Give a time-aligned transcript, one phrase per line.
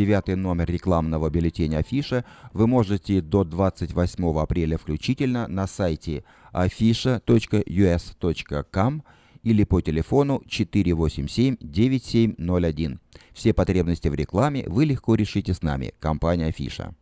[0.00, 9.02] девятый номер рекламного бюллетеня «Афиша» вы можете до 28 апреля включительно на сайте afisha.us.com
[9.42, 12.98] или по телефону 487-9701.
[13.34, 16.94] Все потребности в рекламе вы легко решите с нами, компания «Афиша».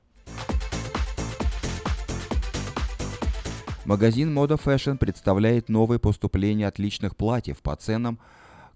[3.84, 8.18] Магазин Moda Fashion представляет новые поступления отличных платьев по ценам,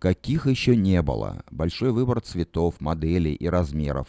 [0.02, 1.44] каких еще не было.
[1.52, 4.08] Большой выбор цветов, моделей и размеров.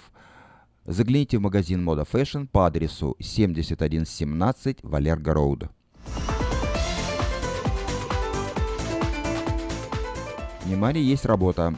[0.86, 5.70] Загляните в магазин Moda Fashion по адресу 7117 Валерго Роуд.
[10.66, 11.78] Внимание, есть работа.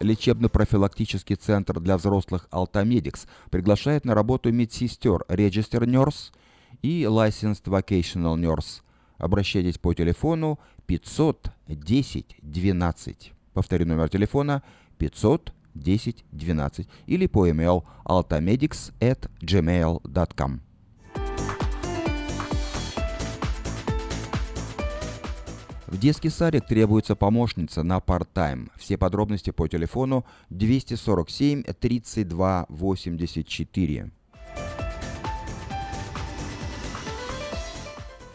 [0.00, 6.32] Лечебно-профилактический центр для взрослых «Алтамедикс» приглашает на работу медсестер Register Nurse–
[6.82, 8.82] и Licensed Vocational Nurse.
[9.18, 13.32] Обращайтесь по телефону 510 12.
[13.52, 14.62] Повторю номер телефона
[14.98, 20.60] 510 12 или по email altamedics at gmail.com.
[25.86, 28.70] В детский садик требуется помощница на part-time.
[28.76, 34.10] Все подробности по телефону 247 32 84.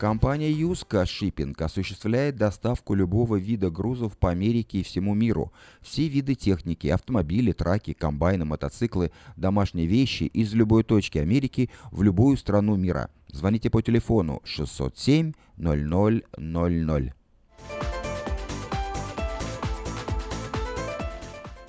[0.02, 5.54] Компания Юска Shipping осуществляет доставку любого вида грузов по Америке и всему миру.
[5.80, 12.38] Все виды техники, автомобили, траки, комбайны, мотоциклы, домашние вещи из любой точки Америки в любую
[12.38, 13.12] страну мира.
[13.28, 17.14] Звоните по телефону 607 0000.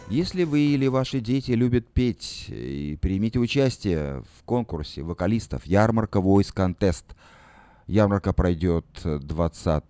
[0.09, 6.51] Если вы или ваши дети любят петь, и примите участие в конкурсе вокалистов «Ярмарка Voice
[6.55, 7.05] Contest»,
[7.93, 9.85] Ярмарка пройдет 20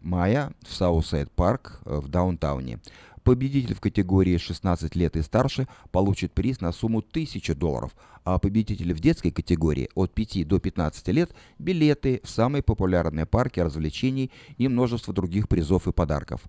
[0.00, 2.80] мая в Southside Park в Даунтауне.
[3.22, 8.94] Победитель в категории 16 лет и старше получит приз на сумму 1000 долларов, а победитель
[8.94, 14.66] в детской категории от 5 до 15 лет– билеты в самые популярные парки развлечений и
[14.66, 16.40] множество других призов и подарков.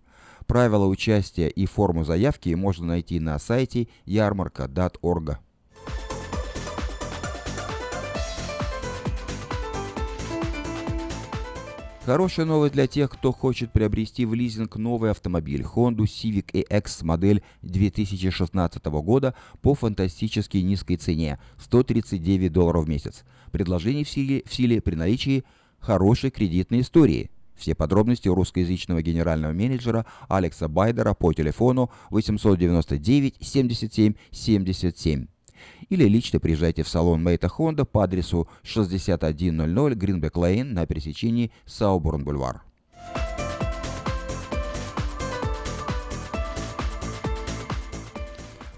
[0.48, 5.38] Правила участия и форму заявки можно найти на сайте ярмарка.org.
[12.10, 17.44] Хорошая новость для тех, кто хочет приобрести в лизинг новый автомобиль Honda Civic EX модель
[17.62, 23.26] 2016 года по фантастически низкой цене– 139 долларов в месяц.
[23.52, 25.44] Предложение в силе, в силе при наличии
[25.78, 27.30] хорошей кредитной истории.
[27.56, 35.28] Все подробности у русскоязычного генерального менеджера Алекса Байдера по телефону 899 77 77
[35.90, 42.62] или лично приезжайте в салон Мейта Хонда по адресу 6100 Гринбек Лейн на пересечении Сауборн-Бульвар.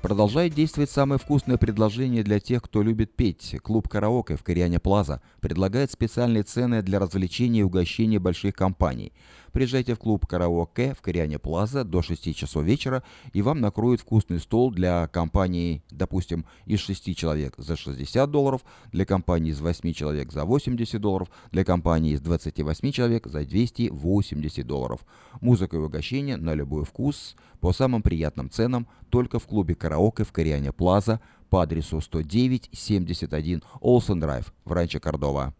[0.01, 3.55] Продолжает действовать самое вкусное предложение для тех, кто любит петь.
[3.61, 9.13] Клуб «Караоке» в Кориане Плаза предлагает специальные цены для развлечения и угощения больших компаний–
[9.51, 13.03] Приезжайте в клуб «Караоке» в Кориане Плаза до 6 часов вечера,
[13.33, 18.63] и вам накроют вкусный стол для компании, допустим, из 6 человек за 60 долларов,
[18.93, 24.65] для компании из 8 человек за 80 долларов, для компании из 28 человек за 280
[24.65, 25.01] долларов.
[25.41, 30.31] Музыка и угощение на любой вкус по самым приятным ценам только в клубе «Караоке» в
[30.31, 31.19] Кориане Плаза
[31.49, 35.53] по адресу 109-71 Олсен Драйв в Ранчо Кордова.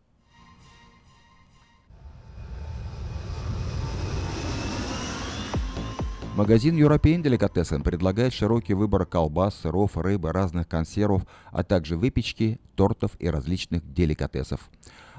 [6.41, 11.21] Магазин European Delicatessen предлагает широкий выбор колбас, сыров, рыбы, разных консервов,
[11.51, 14.71] а также выпечки, тортов и различных деликатесов.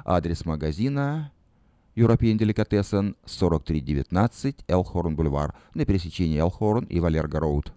[0.04, 1.30] Адрес магазина
[1.94, 7.72] European Delicatessen 4319 Элхорн Бульвар на пересечении Элхорн и Валерго Роуд.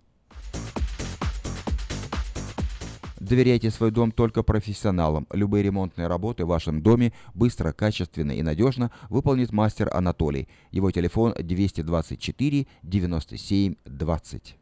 [3.26, 5.26] Доверяйте свой дом только профессионалам.
[5.32, 10.48] Любые ремонтные работы в вашем доме быстро, качественно и надежно выполнит мастер Анатолий.
[10.70, 14.58] Его телефон 224 97 20.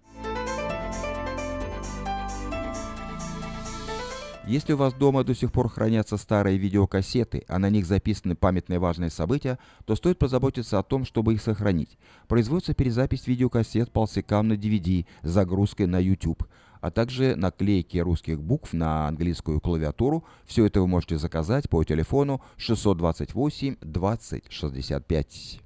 [4.47, 8.79] Если у вас дома до сих пор хранятся старые видеокассеты, а на них записаны памятные
[8.79, 11.97] важные события, то стоит позаботиться о том, чтобы их сохранить.
[12.29, 16.47] Производится перезапись видеокассет полсекам на DVD с загрузкой на YouTube
[16.83, 20.25] а также наклейки русских букв на английскую клавиатуру.
[20.45, 25.61] Все это вы можете заказать по телефону 628 20 65.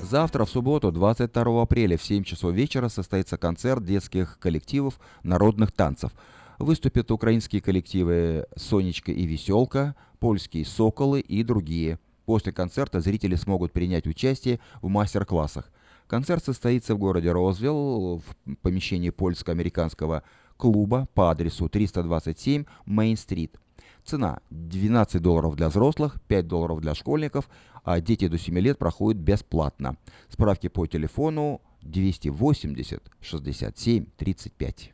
[0.00, 6.12] Завтра, в субботу, 22 апреля в 7 часов вечера состоится концерт детских коллективов народных танцев.
[6.60, 14.06] Выступят украинские коллективы «Сонечка» и «Веселка», польские «Соколы» и другие– После концерта зрители смогут принять
[14.06, 15.70] участие в мастер-классах.
[16.08, 20.24] Концерт состоится в городе Розвилл в помещении польско-американского
[20.56, 23.58] клуба по адресу 327 Мейн-стрит.
[24.04, 27.48] Цена 12 долларов для взрослых, 5 долларов для школьников,
[27.84, 29.96] а дети до 7 лет проходят бесплатно.
[30.28, 34.92] Справки по телефону 280 67 35.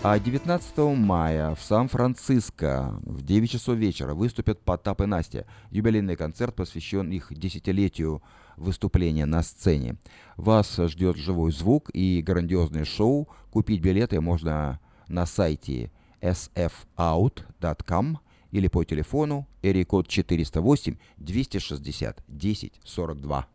[0.00, 5.44] А 19 мая в Сан-Франциско в 9 часов вечера выступят Потап и Настя.
[5.72, 8.22] Юбилейный концерт посвящен их десятилетию
[8.56, 9.96] выступления на сцене.
[10.36, 13.28] Вас ждет живой звук и грандиозное шоу.
[13.50, 14.78] Купить билеты можно
[15.08, 15.90] на сайте
[16.20, 18.18] sfout.com
[18.52, 23.48] или по телефону эрикод 408 260 10 42.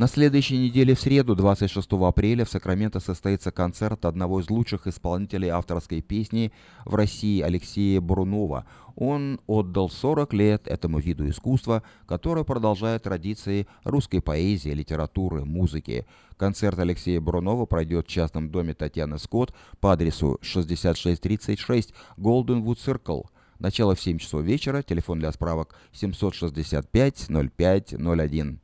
[0.00, 5.50] На следующей неделе в среду, 26 апреля, в Сакраменто состоится концерт одного из лучших исполнителей
[5.50, 6.52] авторской песни
[6.86, 8.64] в России Алексея Брунова.
[8.96, 16.06] Он отдал 40 лет этому виду искусства, который продолжает традиции русской поэзии, литературы, музыки.
[16.38, 23.26] Концерт Алексея Брунова пройдет в частном доме Татьяны Скотт по адресу 6636 Goldenwood Circle.
[23.58, 28.60] Начало в 7 часов вечера, телефон для справок 765 0501.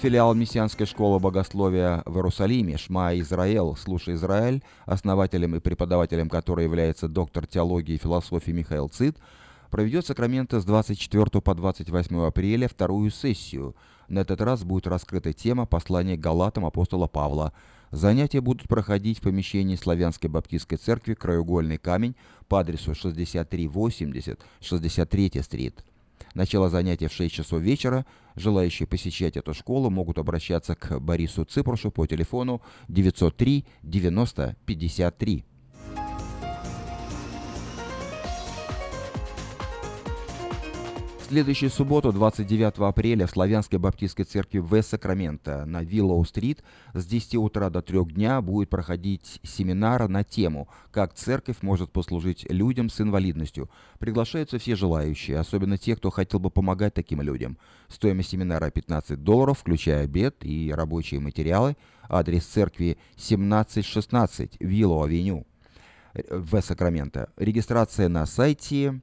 [0.00, 7.06] Филиал Мессианской школы богословия в Иерусалиме, Шма Израил, Слушай Израиль, основателем и преподавателем которой является
[7.06, 9.18] доктор теологии и философии Михаил Цит,
[9.68, 13.76] проведет Сакраменто с 24 по 28 апреля вторую сессию.
[14.08, 17.52] На этот раз будет раскрыта тема послания Галатам апостола Павла.
[17.90, 22.16] Занятия будут проходить в помещении Славянской Баптистской церкви «Краеугольный камень»
[22.48, 25.84] по адресу 6380 63 стрит.
[26.34, 28.06] Начало занятия в 6 часов вечера.
[28.36, 35.44] Желающие посещать эту школу могут обращаться к Борису Ципрушу по телефону 903 90 53.
[41.30, 47.70] Следующую субботу, 29 апреля, в Славянской Баптистской церкви в Сакраменто на Виллоу-стрит с 10 утра
[47.70, 53.70] до 3 дня будет проходить семинар на тему «Как церковь может послужить людям с инвалидностью».
[54.00, 57.58] Приглашаются все желающие, особенно те, кто хотел бы помогать таким людям.
[57.86, 61.76] Стоимость семинара 15 долларов, включая обед и рабочие материалы.
[62.08, 65.46] Адрес церкви 1716 Виллоу-авеню
[66.12, 67.28] в Сакраменто.
[67.36, 69.00] Регистрация на сайте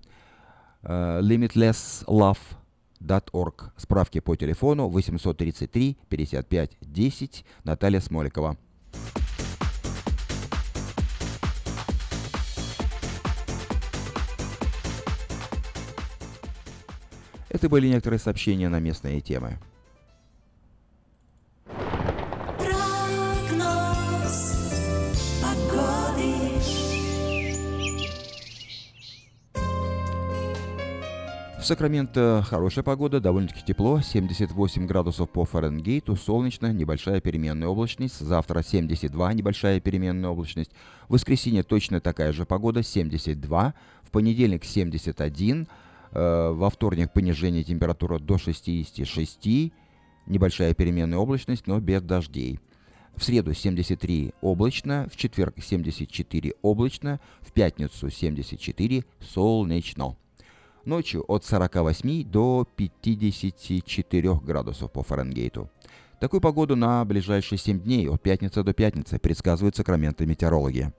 [0.83, 3.71] limitlesslove.org.
[3.77, 8.57] Справки по телефону 833 55 10 Наталья Смоликова.
[17.49, 19.57] Это были некоторые сообщения на местные темы.
[31.67, 39.33] Сакраменто хорошая погода, довольно-таки тепло, 78 градусов по Фаренгейту, солнечно, небольшая переменная облачность, завтра 72,
[39.33, 40.71] небольшая переменная облачность,
[41.09, 45.67] в воскресенье точно такая же погода, 72, в понедельник 71,
[46.13, 49.73] э, во вторник понижение температуры до 66,
[50.25, 52.61] небольшая переменная облачность, но без дождей.
[53.17, 60.15] В среду 73 облачно, в четверг 74 облачно, в пятницу 74 солнечно.
[60.87, 65.69] Ночью от 48 до 54 градусов по Фаренгейту.
[66.21, 70.93] Такую погоду на ближайшие 7 дней от пятницы до пятницы предсказывают сакраменты метеорологи.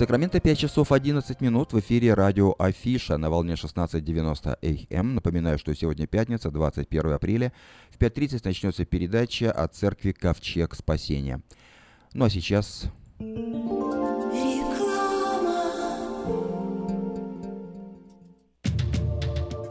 [0.00, 5.14] Сакраменто 5 часов 11 минут в эфире радио Афиша на волне 16.90 АМ.
[5.16, 7.52] Напоминаю, что сегодня пятница, 21 апреля.
[7.90, 11.42] В 5.30 начнется передача от церкви Ковчег Спасения.
[12.14, 12.84] Ну а сейчас...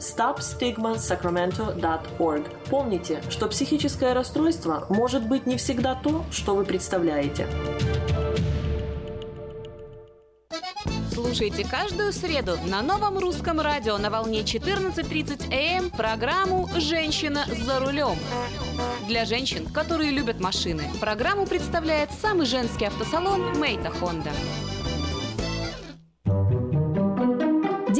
[0.00, 2.42] stopstigmasacramento.org.
[2.68, 7.46] Помните, что психическое расстройство может быть не всегда то, что вы представляете.
[11.30, 17.78] слушайте каждую среду на новом русском радио на волне 14.30 АМ эм программу «Женщина за
[17.78, 18.18] рулем».
[19.06, 24.32] Для женщин, которые любят машины, программу представляет самый женский автосалон «Мейта Хонда».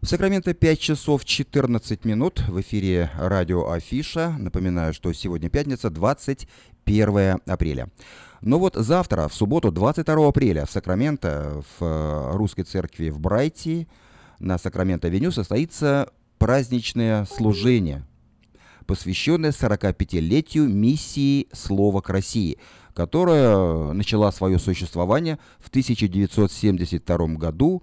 [0.00, 2.44] В Сакраменто 5 часов 14 минут.
[2.46, 4.30] В эфире радио Афиша.
[4.38, 7.88] Напоминаю, что сегодня пятница, 21 апреля.
[8.40, 13.88] Но вот завтра, в субботу, 22 апреля, в Сакраменто, в э, русской церкви в Брайте,
[14.38, 18.06] на Сакраменто-Веню состоится праздничное служение,
[18.86, 22.58] посвященное 45-летию миссии «Слово к России»,
[22.94, 27.82] которая начала свое существование в 1972 году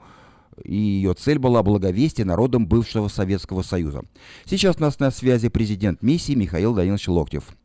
[0.63, 4.03] и ее цель была благовестие народам бывшего Советского Союза.
[4.45, 7.55] Сейчас у нас на связи президент миссии Михаил Данилович Локтев.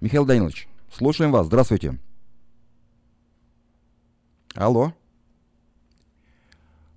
[0.00, 1.46] Михаил Данилович, слушаем вас.
[1.46, 1.98] Здравствуйте.
[4.54, 4.92] Алло.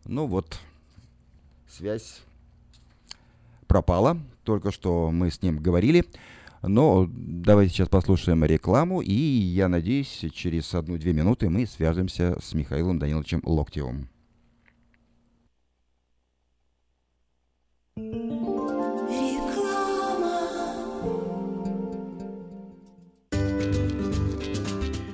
[0.06, 0.60] Ну вот,
[1.68, 2.22] связь
[3.68, 4.18] пропала.
[4.44, 6.06] Только что мы с ним говорили.
[6.62, 12.98] Но давайте сейчас послушаем рекламу, и я надеюсь, через одну-две минуты мы свяжемся с Михаилом
[12.98, 14.08] Даниловичем Локтевым.
[17.98, 18.35] Mm-hmm.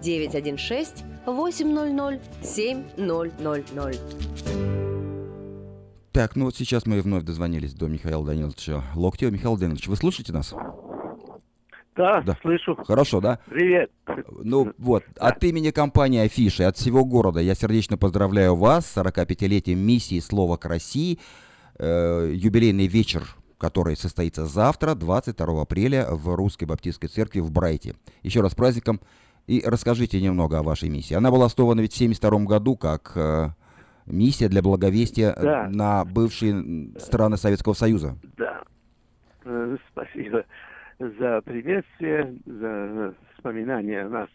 [0.00, 3.98] 916 800 7000.
[6.12, 9.30] Так, ну вот сейчас мы вновь дозвонились до Михаила Даниловича Локтева.
[9.30, 10.54] Михаил Данилович, вы слушаете нас?
[11.94, 12.76] Да, да, слышу.
[12.86, 13.40] Хорошо, да?
[13.46, 13.90] Привет.
[14.30, 15.28] Ну вот, да.
[15.28, 20.56] от имени компании Афиши, от всего города я сердечно поздравляю вас с 45-летием миссии «Слово
[20.56, 21.18] к России».
[21.78, 23.24] Э, юбилейный вечер,
[23.58, 27.94] который состоится завтра, 22 апреля, в Русской Баптистской Церкви в Брайте.
[28.22, 29.00] Еще раз с праздником
[29.48, 31.14] И расскажите немного о вашей миссии.
[31.14, 33.48] Она была основана ведь в 1972 году как э,
[34.04, 35.68] миссия для благовестия да.
[35.70, 38.18] на бывшие страны Советского Союза.
[38.36, 38.60] Да.
[39.44, 40.44] Э, спасибо
[40.98, 44.28] за приветствие, за вспоминание о нас.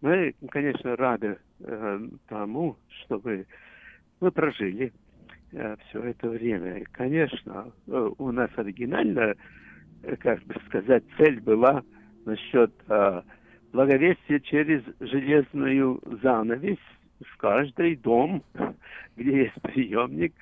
[0.00, 3.46] Мы, конечно, рады э, тому, чтобы
[4.20, 4.92] мы прожили
[5.50, 6.78] э, все это время.
[6.78, 9.34] И, конечно, э, у нас оригинально,
[10.04, 11.82] э, как бы сказать, цель была
[12.26, 13.22] насчет э,
[13.72, 16.78] благовестия через железную занавесь
[17.24, 18.42] в каждый дом,
[19.16, 20.34] где есть приемник,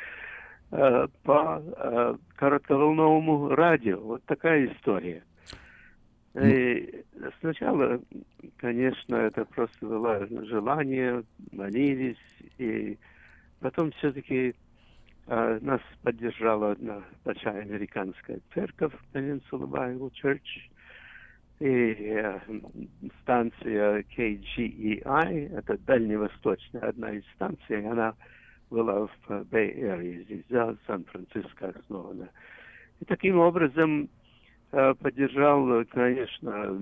[0.73, 4.01] э, по э, коротковолновому радио.
[4.01, 5.23] Вот такая история.
[6.35, 6.47] Ну.
[6.47, 7.05] И
[7.41, 8.01] сначала,
[8.57, 12.17] конечно, это просто было желание, молились,
[12.59, 12.99] и
[13.61, 14.55] потом все-таки
[15.27, 20.70] э, нас поддержала одна большая американская церковь, Peninsula Bible Church,
[21.61, 22.40] и э,
[23.23, 28.14] станция KGEI, это дальневосточная одна из станций, она
[28.71, 32.29] была в Area, здесь за Сан-Франциско основана.
[33.00, 34.09] И таким образом
[34.73, 36.79] Э, поддержал, конечно,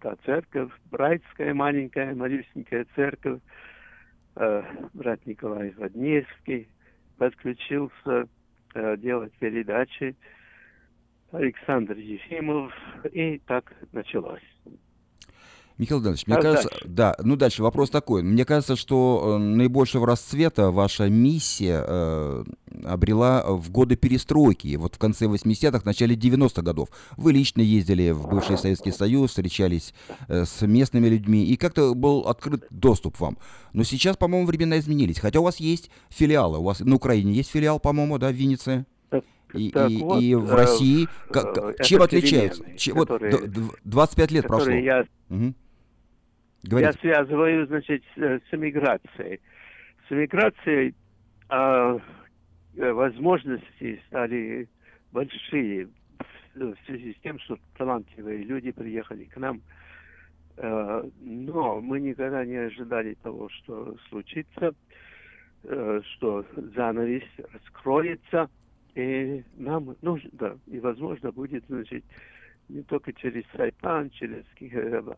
[0.00, 3.40] та церковь, братская маленькая, малюсенькая церковь,
[4.36, 4.62] э,
[4.92, 6.68] брат Николай Водневский
[7.16, 8.28] подключился
[8.74, 10.14] э, делать передачи,
[11.34, 12.72] Александр Ефимов,
[13.12, 14.40] и так началось.
[15.76, 16.86] Михаил Иванович, мне а кажется, дальше?
[16.86, 18.22] да, ну дальше вопрос такой.
[18.22, 22.44] Мне кажется, что э, наибольшего расцвета ваша миссия э,
[22.84, 26.90] обрела в годы перестройки, вот в конце 80-х, начале 90-х годов.
[27.16, 29.94] Вы лично ездили в бывший Советский Союз, встречались
[30.28, 33.36] э, с местными людьми, и как-то был открыт доступ вам.
[33.72, 37.50] Но сейчас, по-моему, времена изменились, хотя у вас есть филиалы, у вас на Украине есть
[37.50, 38.86] филиал, по-моему, да, в Виннице?
[39.54, 42.64] И, и, вот, и в России э, как, чем отличаются?
[42.76, 43.10] Чем, вот
[43.84, 44.72] 25 лет прошло.
[44.72, 45.06] Я...
[45.30, 45.54] Угу.
[46.64, 46.92] Говорите.
[46.92, 49.40] Я связываю, значит, с эмиграцией.
[50.08, 50.94] С эмиграцией
[51.48, 51.98] а,
[52.76, 54.68] э, возможности стали
[55.12, 55.88] большие
[56.54, 59.60] в связи с тем, что талантливые люди приехали к нам.
[60.56, 64.72] Но мы никогда не ожидали того, что случится,
[65.62, 68.48] что занавес раскроется,
[68.94, 72.04] и нам нужно, и возможно будет, значит,
[72.68, 74.44] не только через Сайпан, через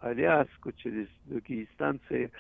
[0.01, 2.31] Аляску, через другие станции,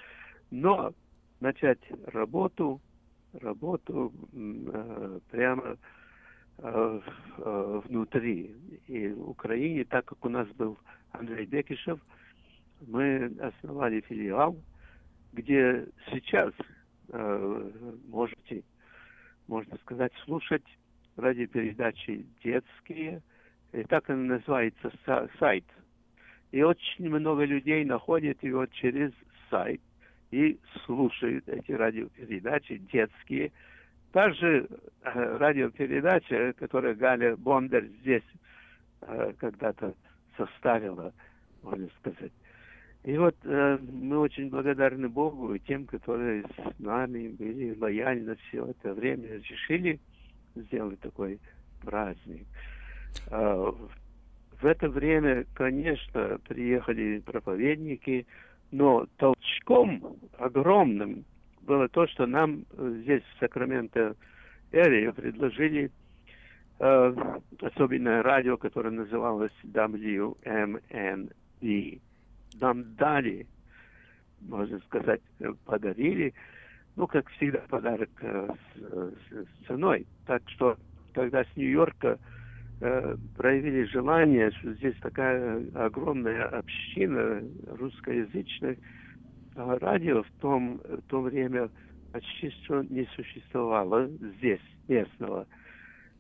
[0.50, 0.94] но
[1.40, 2.80] начать работу,
[3.34, 5.76] работу э, прямо
[6.58, 7.00] э,
[7.38, 8.56] э, внутри.
[8.86, 10.78] И в Украине, так как у нас был
[11.12, 12.00] Андрей Бекишев,
[12.86, 14.56] мы основали филиал,
[15.32, 16.52] где сейчас
[17.08, 17.70] э,
[18.08, 18.62] можете,
[19.46, 20.64] можно сказать, слушать
[21.16, 23.22] радиопередачи детские,
[23.72, 24.92] и так он называется
[25.38, 25.64] сайт.
[26.52, 29.12] И очень много людей находят его через
[29.50, 29.80] сайт
[30.30, 33.52] и слушают эти радиопередачи детские.
[34.12, 34.66] Также
[35.02, 38.22] э, радиопередача, которую Галя Бондар здесь
[39.02, 39.94] э, когда-то
[40.36, 41.12] составила,
[41.62, 42.32] можно сказать.
[43.04, 48.66] И вот э, мы очень благодарны Богу и тем, которые с нами были лояльны все
[48.66, 50.00] это время, решили
[50.56, 51.38] сделать такой
[51.82, 52.46] праздник.
[53.30, 53.74] А,
[54.60, 58.26] в это время, конечно, приехали проповедники,
[58.70, 61.24] но толчком огромным
[61.62, 64.16] было то, что нам здесь, в Сакраменто
[64.72, 65.90] Эре, предложили
[66.78, 67.14] э,
[67.60, 70.80] особенное радио, которое называлось WMNB.
[72.60, 73.46] Нам дали,
[74.40, 75.20] можно сказать,
[75.64, 76.32] подарили,
[76.96, 80.06] ну, как всегда, подарок э, с, с ценой.
[80.26, 80.76] Так что,
[81.14, 82.18] когда с Нью-Йорка
[82.78, 88.76] Э, проявили желание, что здесь такая огромная община русскоязычных,
[89.54, 91.70] а радио в, том, в то время
[92.12, 95.46] почти что не существовало здесь, местного.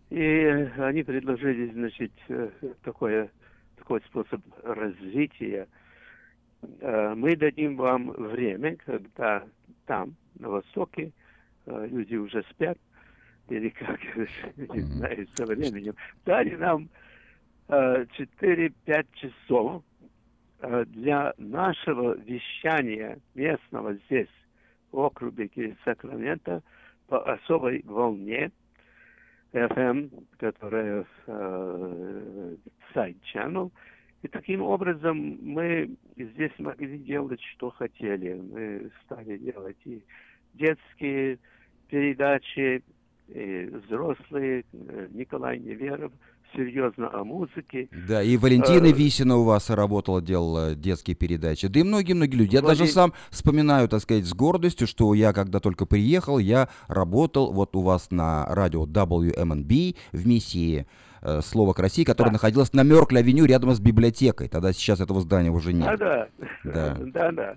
[0.08, 2.48] И они предложили, значит, э,
[2.82, 3.30] такое,
[3.76, 5.68] такой способ развития.
[6.80, 9.44] Э, мы дадим вам время, когда
[9.86, 11.12] там, на Востоке,
[11.66, 12.78] люди уже спят,
[13.48, 14.00] или как,
[14.56, 15.94] не знаю, со временем,
[16.24, 16.88] дали нам
[17.68, 18.06] э,
[18.40, 19.82] 4-5 часов
[20.60, 24.28] э, для нашего вещания местного здесь,
[24.92, 26.62] в округе Сакрамента,
[27.08, 28.50] по особой волне
[29.52, 32.56] FM, которая э,
[32.92, 33.70] сайт channel.
[34.26, 38.34] И таким образом мы здесь могли делать, что хотели.
[38.34, 40.02] Мы стали делать и
[40.54, 41.38] детские
[41.88, 42.82] передачи,
[43.28, 46.10] и взрослые, э, Николай Неверов,
[46.56, 47.88] серьезно о музыке.
[48.08, 51.68] Да, и Валентина э, Висина у вас работала, делала детские передачи.
[51.68, 52.56] Да и многие-многие люди.
[52.56, 52.78] Я Вален...
[52.78, 57.76] даже сам вспоминаю, так сказать, с гордостью, что я, когда только приехал, я работал вот
[57.76, 60.88] у вас на радио WMNB в миссии
[61.22, 62.34] э, «Слово к России», которое да.
[62.34, 64.48] находилось на Меркле-авеню рядом с библиотекой.
[64.48, 65.88] Тогда сейчас этого здания уже нет.
[65.88, 66.28] А, да,
[66.64, 66.96] да.
[67.00, 67.56] Да, да.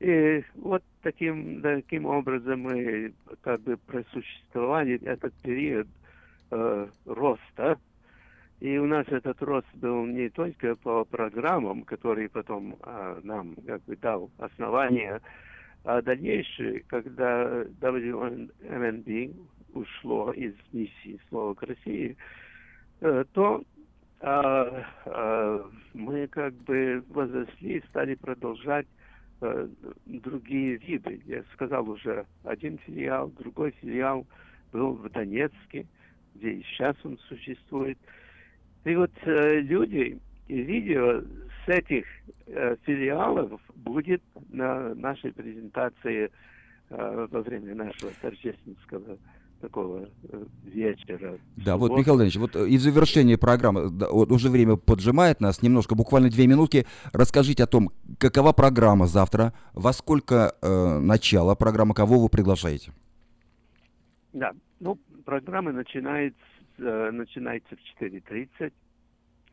[0.00, 5.86] И вот таким, таким образом мы как бы просуществовали этот период
[6.50, 7.78] э, роста.
[8.60, 13.82] И у нас этот рост был не только по программам, которые потом э, нам как
[13.84, 15.20] бы дал основание,
[15.84, 19.34] а дальнейшее, когда WNB
[19.72, 22.16] ушло из миссии «Слово к России»,
[23.00, 23.62] то
[24.20, 28.86] э, э, мы как бы возросли, стали продолжать
[29.40, 29.68] э,
[30.06, 31.20] другие виды.
[31.26, 34.26] Я сказал уже, один филиал, другой филиал
[34.72, 35.86] был в Донецке,
[36.34, 37.98] где и сейчас он существует.
[38.84, 41.22] И вот э, люди и видео
[41.64, 42.04] с этих
[42.46, 46.30] э, филиалов будет на нашей презентации
[46.90, 49.18] э, во время нашего торжественского
[49.60, 51.38] такого э, вечера.
[51.56, 55.40] Да, вот, Михаил Ильич, вот э, и в завершении программы, да, вот уже время поджимает
[55.40, 61.54] нас, немножко, буквально две минутки, расскажите о том, какова программа завтра, во сколько э, начало
[61.54, 62.92] программы, кого вы приглашаете?
[64.32, 66.38] Да, ну, программа начинается,
[66.78, 68.72] э, начинается в 4.30.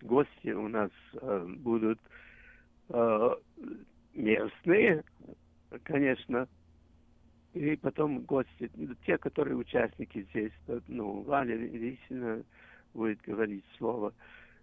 [0.01, 1.99] Гости у нас э, будут
[2.89, 3.29] э,
[4.13, 5.03] местные,
[5.83, 6.47] конечно,
[7.57, 8.69] и потом гости,
[9.05, 10.51] те, которые участники здесь,
[10.87, 12.43] ну, Валя Лисина
[12.93, 14.13] будет говорить слово.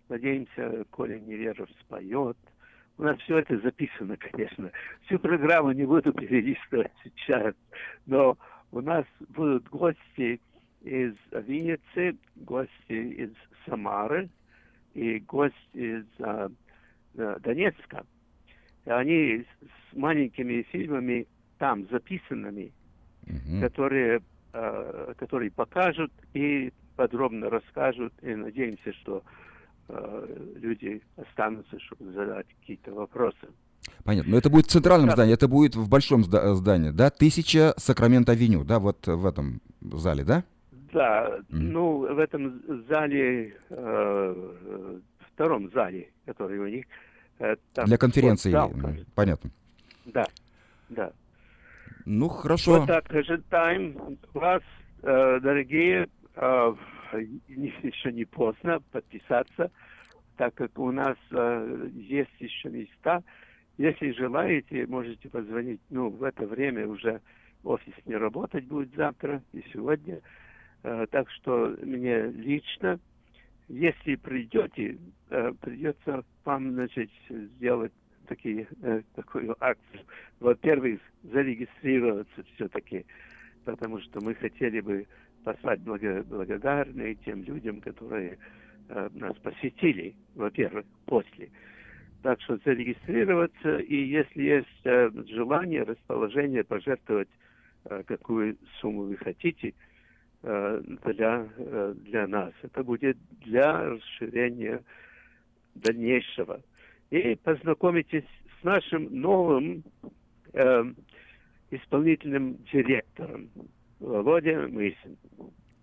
[0.09, 2.37] Надеемся, Коля Неверов споет.
[2.96, 4.70] У нас все это записано, конечно.
[5.07, 7.54] Всю программу не буду перелистывать сейчас,
[8.07, 8.38] но
[8.70, 10.40] у нас будут гости
[10.83, 13.33] из Винницы, гости из
[13.66, 14.28] Самары
[14.92, 16.50] и гости из а,
[17.14, 18.07] Донецка.
[18.85, 21.26] И они с маленькими фильмами
[21.59, 22.72] там записанными,
[23.27, 23.61] угу.
[23.61, 28.13] которые, э, которые покажут и подробно расскажут.
[28.23, 29.23] И надеемся, что
[29.89, 33.49] э, люди останутся, чтобы задать какие-то вопросы.
[34.05, 34.33] Понятно.
[34.33, 35.15] Но это будет в центральном да.
[35.15, 37.11] здании, это будет в большом здании, да?
[37.11, 40.45] Тысяча Сакрамент-авеню, да, вот в этом зале, да?
[40.93, 41.43] Да, mm.
[41.51, 44.99] ну, в этом зале, э,
[45.33, 46.87] втором зале, который у них.
[47.39, 48.73] Э, там Для конференции, зал,
[49.15, 49.51] понятно.
[50.05, 50.27] Да,
[50.89, 51.13] да.
[52.07, 52.81] Ну, хорошо.
[52.81, 54.62] Вот так, ожидаем вас,
[55.03, 56.75] э, дорогие, э,
[57.49, 59.71] еще не поздно подписаться,
[60.37, 63.23] так как у нас э, есть еще места.
[63.79, 67.21] Если желаете, можете позвонить, ну, в это время уже
[67.62, 70.21] офис не работать будет завтра и сегодня.
[70.83, 73.01] Так что мне лично,
[73.69, 77.93] если придете, придется вам, значит, сделать
[78.25, 80.03] такие, э, такую акцию.
[80.41, 83.05] Во-первых, зарегистрироваться все-таки,
[83.65, 85.07] потому что мы хотели бы
[85.45, 88.39] послать благо, благодарные тем людям, которые
[88.89, 91.51] э, нас посетили, во-первых, после.
[92.23, 97.29] Так что зарегистрироваться, и если есть э, желание, расположение пожертвовать
[97.85, 99.75] э, какую сумму вы хотите
[100.43, 102.53] э, для, э, для нас.
[102.63, 104.83] Это будет для расширения
[105.75, 106.63] дальнейшего
[107.14, 108.24] и познакомитесь
[108.61, 109.85] с нашим новым
[110.53, 110.85] э,
[111.70, 113.50] исполнительным директором
[114.00, 115.16] Володя Мысин.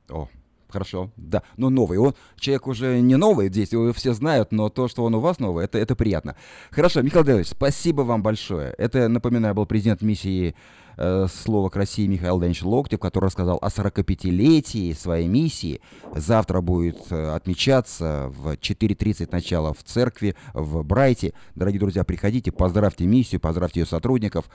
[0.10, 0.28] О,
[0.72, 1.98] хорошо, да, но новый.
[1.98, 5.40] Он человек уже не новый здесь, его все знают, но то, что он у вас
[5.40, 6.36] новый, это, это приятно.
[6.72, 8.74] Хорошо, Михаил Давидович, спасибо вам большое.
[8.78, 10.56] Это, напоминаю, был президент миссии
[10.98, 15.82] э, «Слово к России» Михаил Леонидович Локтев, который рассказал о 45-летии своей миссии.
[16.16, 21.34] Завтра будет э, отмечаться в 4.30 начало в церкви в Брайте.
[21.56, 24.46] Дорогие друзья, приходите, поздравьте миссию, поздравьте ее сотрудников.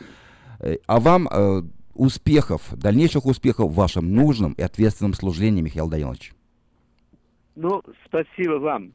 [0.61, 1.63] Э, а вам э,
[1.97, 6.33] успехов, дальнейших успехов в вашем нужном и ответственном служении, Михаил Данилович.
[7.55, 8.93] Ну, спасибо вам.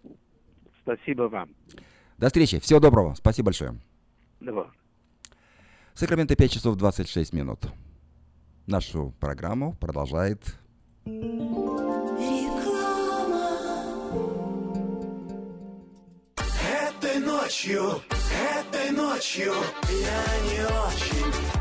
[0.84, 1.50] Спасибо вам.
[2.18, 2.60] До встречи.
[2.60, 3.16] Всего доброго.
[3.16, 3.76] Спасибо большое.
[4.40, 4.66] Давай.
[5.94, 7.60] Сакраменто 5 часов 26 минут.
[8.68, 10.58] Нашу программу продолжает...
[16.74, 17.82] Этой ночью,
[18.60, 19.54] этой ночью
[19.90, 21.61] я не очень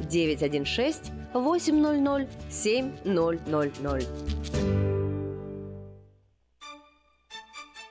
[0.00, 4.06] 916 800 7000.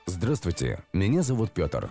[0.06, 1.90] Здравствуйте, меня зовут Петр.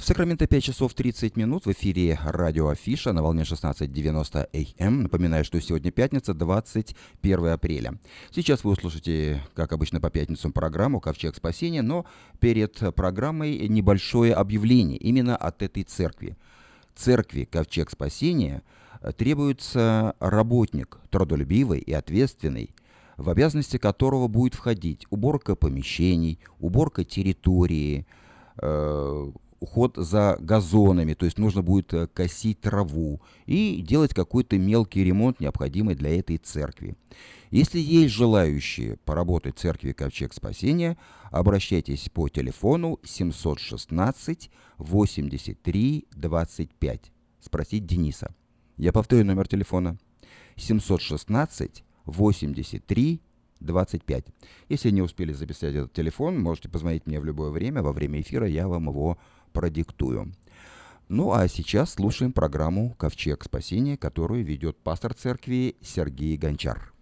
[0.00, 4.66] В Сакраменто 5 часов 30 минут в эфире радио Афиша на волне 16.90 АМ.
[4.78, 5.02] Эм.
[5.02, 7.98] Напоминаю, что сегодня пятница, 21 апреля.
[8.30, 12.06] Сейчас вы услышите, как обычно по пятницам, программу «Ковчег спасения», но
[12.38, 16.34] перед программой небольшое объявление именно от этой церкви.
[16.94, 18.62] Церкви «Ковчег спасения»
[19.18, 22.70] требуется работник, трудолюбивый и ответственный,
[23.18, 28.06] в обязанности которого будет входить уборка помещений, уборка территории,
[28.62, 35.04] э, уход за газонами, то есть нужно будет э, косить траву и делать какой-то мелкий
[35.04, 36.96] ремонт, необходимый для этой церкви.
[37.50, 40.96] Если есть желающие поработать в церкви Ковчег Спасения,
[41.30, 47.12] обращайтесь по телефону 716 83 25.
[47.40, 48.34] Спросить Дениса.
[48.76, 49.98] Я повторю номер телефона.
[50.56, 53.20] 716 83
[53.60, 54.24] 25.
[54.68, 57.82] Если не успели записать этот телефон, можете позвонить мне в любое время.
[57.82, 59.18] Во время эфира я вам его
[59.52, 60.32] продиктую.
[61.08, 66.92] Ну а сейчас слушаем программу «Ковчег спасения», которую ведет пастор церкви Сергей Гончар.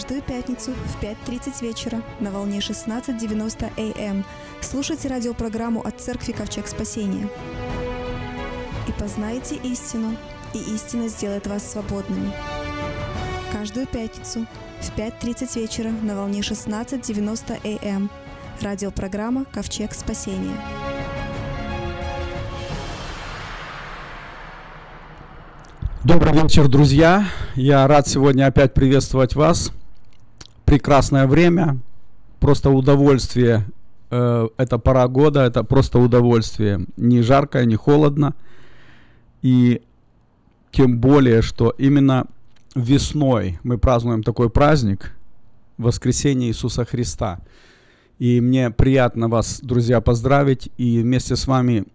[0.00, 4.24] каждую пятницу в 5.30 вечера на волне 16.90 АМ эм
[4.62, 7.28] слушайте радиопрограмму от Церкви Ковчег Спасения.
[8.88, 10.16] И познайте истину,
[10.54, 12.32] и истина сделает вас свободными.
[13.52, 14.46] Каждую пятницу
[14.80, 18.10] в 5.30 вечера на волне 16.90 АМ эм
[18.62, 20.56] радиопрограмма «Ковчег спасения».
[26.02, 27.26] Добрый вечер, друзья!
[27.56, 29.70] Я рад сегодня опять приветствовать вас.
[30.64, 31.78] Прекрасное время,
[32.38, 33.66] просто удовольствие.
[34.10, 36.86] Э, это пора года, это просто удовольствие.
[36.96, 38.34] Не жарко, не холодно.
[39.42, 39.82] И
[40.72, 42.26] тем более, что именно
[42.74, 45.16] весной мы празднуем такой праздник,
[45.78, 47.40] воскресение Иисуса Христа.
[48.18, 51.86] И мне приятно вас, друзья, поздравить и вместе с вами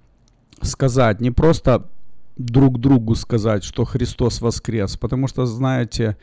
[0.61, 1.87] сказать, не просто
[2.35, 4.97] друг другу сказать, что Христос воскрес.
[4.97, 6.17] Потому что, знаете,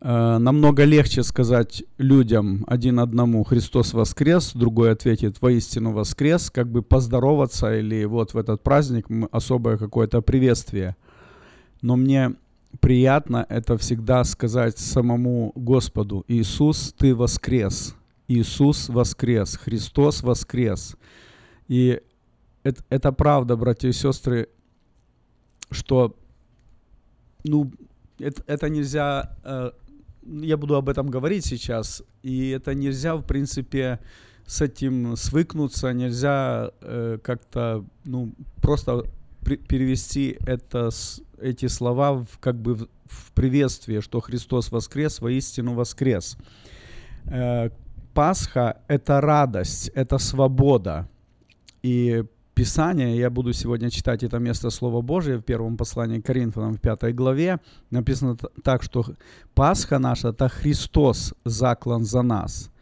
[0.00, 6.82] э, намного легче сказать людям один одному Христос воскрес, другой ответит воистину воскрес, как бы
[6.82, 10.96] поздороваться или вот в этот праздник особое какое-то приветствие.
[11.80, 12.34] Но мне
[12.80, 16.24] приятно это всегда сказать самому Господу.
[16.28, 17.94] Иисус, Ты воскрес.
[18.28, 19.56] Иисус воскрес.
[19.56, 20.96] Христос воскрес.
[21.68, 22.00] И
[22.62, 24.48] это, это правда, братья и сестры,
[25.70, 26.16] что,
[27.44, 27.70] ну,
[28.18, 29.70] это, это нельзя, э,
[30.22, 34.00] я буду об этом говорить сейчас, и это нельзя, в принципе,
[34.46, 39.04] с этим свыкнуться, нельзя э, как-то, ну, просто
[39.42, 40.90] перевести это,
[41.40, 46.36] эти слова в, как бы в, приветствие, что Христос воскрес, воистину воскрес.
[47.26, 47.70] Э,
[48.14, 51.08] Пасха– это радость, это свобода.
[51.82, 52.24] И
[52.58, 53.14] Писания.
[53.14, 57.12] Я буду сегодня читать это место Слова Божие в первом послании к Коринфянам в пятой
[57.12, 57.60] главе.
[57.90, 59.04] Написано так, что
[59.54, 62.72] Пасха наша– это Христос заклан за нас.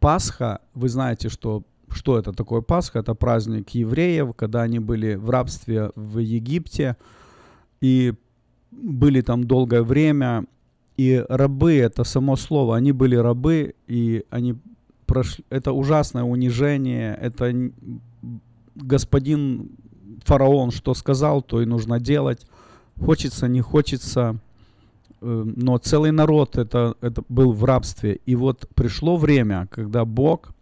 [0.00, 1.62] Пасха, вы знаете, что,
[1.94, 3.00] что это такое Пасха?
[3.00, 6.96] Это праздник евреев, когда они были в рабстве в Египте
[7.80, 8.14] и
[8.70, 10.44] были там долгое время.
[10.96, 14.56] И рабы, это само слово, они были рабы, и они
[15.06, 17.52] прошли, это ужасное унижение, это
[18.74, 19.70] господин
[20.24, 22.46] фараон что сказал, то и нужно делать.
[23.00, 24.36] Хочется, не хочется.
[25.20, 28.20] Э, но целый народ это, это был в рабстве.
[28.26, 30.54] И вот пришло время, когда Бог,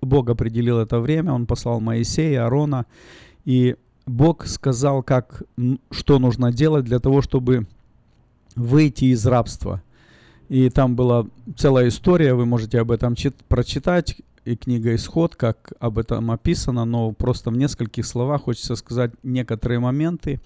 [0.00, 2.86] Бог определил это время, Он послал Моисея, Аарона,
[3.44, 5.42] и Бог сказал, как,
[5.90, 7.66] что нужно делать для того, чтобы
[8.56, 9.82] выйти из рабства.
[10.48, 15.72] И там была целая история, вы можете об этом чит- прочитать, и книга «Исход», как
[15.80, 20.40] об этом описано, но просто в нескольких словах хочется сказать некоторые моменты.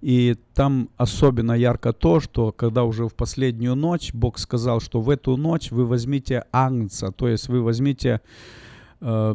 [0.00, 5.10] И там особенно ярко то, что когда уже в последнюю ночь Бог сказал, что в
[5.10, 8.20] эту ночь вы возьмите агнца, то есть вы возьмите
[9.00, 9.34] э,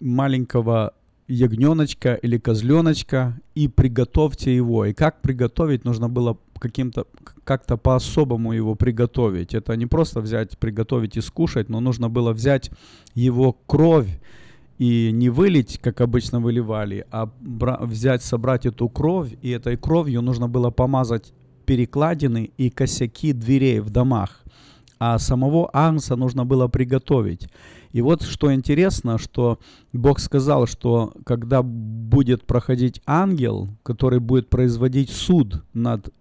[0.00, 0.94] маленького
[1.28, 4.84] ягненочка или козленочка и приготовьте его.
[4.86, 7.06] И как приготовить, нужно было каким-то
[7.44, 9.54] как-то по-особому его приготовить.
[9.54, 12.70] Это не просто взять, приготовить и скушать, но нужно было взять
[13.14, 14.20] его кровь
[14.78, 20.48] и не вылить, как обычно выливали, а взять, собрать эту кровь, и этой кровью нужно
[20.48, 21.32] было помазать
[21.66, 24.42] перекладины и косяки дверей в домах.
[25.00, 27.48] А самого Агнца нужно было приготовить.
[27.92, 29.58] И вот что интересно, что
[29.94, 36.12] Бог сказал, что когда будет проходить ангел, который будет производить суд над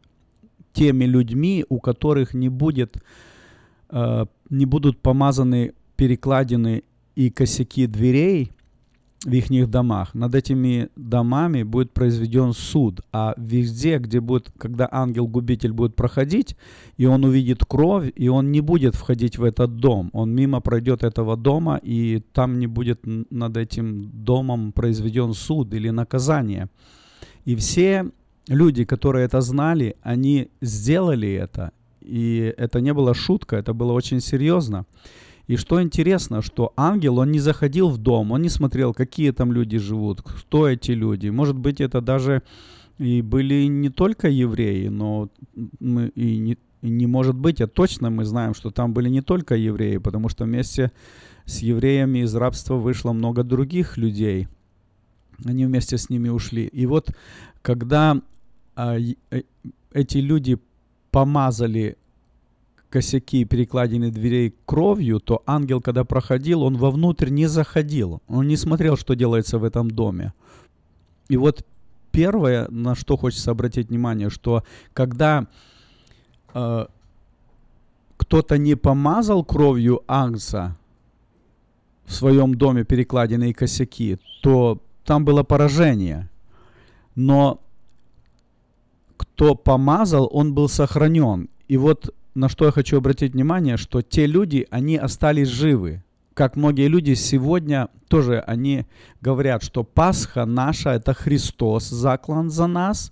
[0.71, 3.03] теми людьми, у которых не будет,
[3.89, 6.83] э, не будут помазаны перекладины
[7.15, 8.53] и косяки дверей
[9.25, 10.13] в их домах.
[10.13, 13.01] Над этими домами будет произведен суд.
[13.12, 16.55] А везде, где будет, когда ангел-губитель будет проходить,
[16.97, 20.10] и он увидит кровь, и он не будет входить в этот дом.
[20.13, 25.89] Он мимо пройдет этого дома, и там не будет над этим домом произведен суд или
[25.89, 26.69] наказание.
[27.45, 28.12] И все
[28.47, 31.71] люди, которые это знали, они сделали это.
[32.01, 34.86] И это не была шутка, это было очень серьезно.
[35.49, 39.51] И что интересно, что ангел, он не заходил в дом, он не смотрел, какие там
[39.51, 41.29] люди живут, кто эти люди.
[41.29, 42.43] Может быть, это даже
[42.99, 45.29] и были не только евреи, но
[45.79, 49.21] мы и не, и не может быть, а точно мы знаем, что там были не
[49.21, 50.91] только евреи, потому что вместе
[51.45, 54.47] с евреями из рабства вышло много других людей.
[55.45, 56.67] Они вместе с ними ушли.
[56.67, 57.09] И вот
[57.63, 58.21] когда
[58.75, 59.41] а, э,
[59.93, 60.60] эти люди
[61.10, 61.97] помазали
[62.90, 68.21] косяки перекладины дверей кровью, то ангел, когда проходил, он вовнутрь не заходил.
[68.27, 70.33] Он не смотрел, что делается в этом доме.
[71.27, 71.65] И вот
[72.12, 74.63] первое, на что хочется обратить внимание, что
[74.94, 75.48] когда
[76.54, 76.85] э,
[78.17, 80.75] кто-то не помазал кровью Агнца
[82.06, 86.29] в своем доме перекладины и косяки, то там было поражение.
[87.15, 87.62] Но
[89.15, 91.50] кто помазал, он был сохранен.
[91.67, 96.04] И вот на что я хочу обратить внимание, что те люди, они остались живы.
[96.34, 98.86] Как многие люди сегодня тоже, они
[99.21, 103.12] говорят, что Пасха наша– это Христос заклан за нас,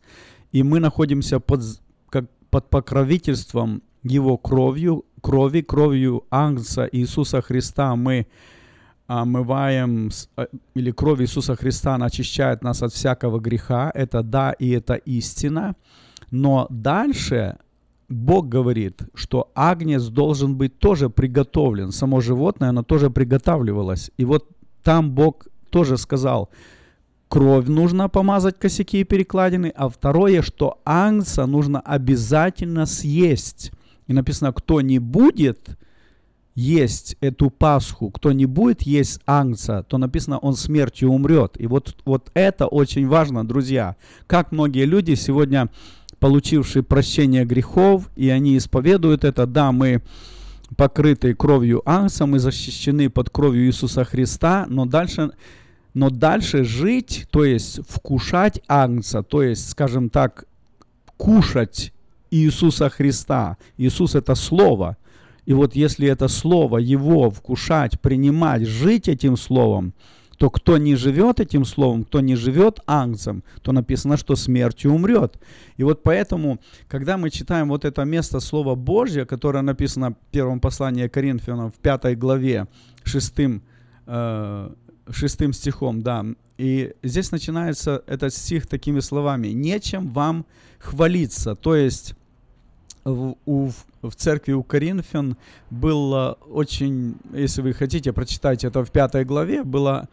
[0.52, 1.62] и мы находимся под,
[2.10, 8.28] как, под покровительством Его кровью, крови, кровью Агнца Иисуса Христа мы
[9.08, 13.92] омываем, а, или кровь Иисуса Христа она очищает нас от всякого греха.
[13.94, 15.76] Это да, и это истина.
[16.32, 17.58] Но дальше
[18.10, 21.92] Бог говорит, что агнец должен быть тоже приготовлен.
[21.92, 24.12] Само животное, оно тоже приготавливалось.
[24.18, 24.48] И вот
[24.84, 26.50] там Бог тоже сказал,
[27.28, 33.72] кровь нужно помазать косяки и перекладины, а второе, что агнца нужно обязательно съесть.
[34.08, 35.78] И написано, кто не будет
[36.56, 41.56] есть эту Пасху, кто не будет есть агнца, то написано, он смертью умрет.
[41.60, 43.96] И вот, вот это очень важно, друзья.
[44.26, 45.70] Как многие люди сегодня
[46.20, 49.46] получившие прощение грехов, и они исповедуют это.
[49.46, 50.02] Да, мы
[50.76, 55.32] покрыты кровью Агнца, мы защищены под кровью Иисуса Христа, но дальше,
[55.94, 60.46] но дальше жить, то есть вкушать Агнца, то есть, скажем так,
[61.16, 61.94] кушать
[62.32, 63.58] Иисуса Христа.
[63.78, 64.98] Иисус– это Слово.
[65.46, 69.94] И вот если это Слово, Его вкушать, принимать, жить этим Словом–
[70.38, 75.40] то кто не живет этим словом, кто не живет ангцем, то написано, что смертью умрет.
[75.78, 80.60] И вот поэтому, когда мы читаем вот это место Слова Божье, которое написано в первом
[80.60, 82.68] послании Коринфянам в пятой главе,
[83.04, 83.64] шестым,
[84.06, 84.70] э,
[85.10, 86.26] шестым стихом, да,
[86.58, 90.46] и здесь начинается этот стих такими словами «Нечем вам
[90.80, 91.56] хвалиться».
[91.56, 92.16] То есть
[93.08, 93.70] в, у,
[94.02, 95.38] в церкви у Коринфян
[95.70, 100.10] было очень, если вы хотите, прочитайте это в пятой главе, было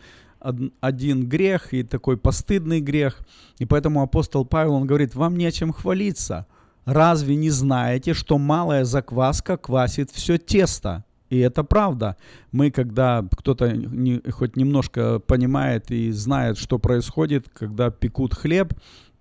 [0.80, 3.20] один грех и такой постыдный грех.
[3.58, 6.46] И поэтому апостол Павел, он говорит, вам нечем хвалиться.
[6.84, 11.04] Разве не знаете, что малая закваска квасит все тесто?
[11.30, 12.16] И это правда.
[12.52, 18.74] Мы, когда кто-то не, хоть немножко понимает и знает, что происходит, когда пекут хлеб,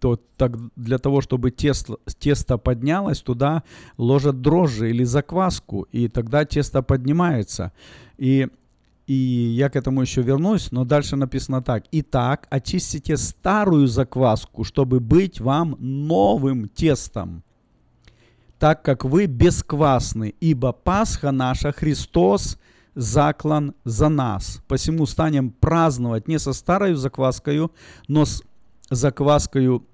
[0.04, 3.64] то так для того, чтобы тесто, тесто поднялось, туда
[3.98, 7.72] ложат дрожжи или закваску, и тогда тесто поднимается.
[8.18, 8.50] И,
[9.08, 11.86] и я к этому еще вернусь, но дальше написано так.
[11.94, 17.42] Итак, очистите старую закваску, чтобы быть вам новым тестом,
[18.60, 22.58] так как вы бесквасны, ибо Пасха наша, Христос,
[22.94, 24.62] заклан за нас.
[24.68, 27.72] Посему станем праздновать не со старой закваскою,
[28.10, 28.44] но с
[28.90, 29.86] закваскою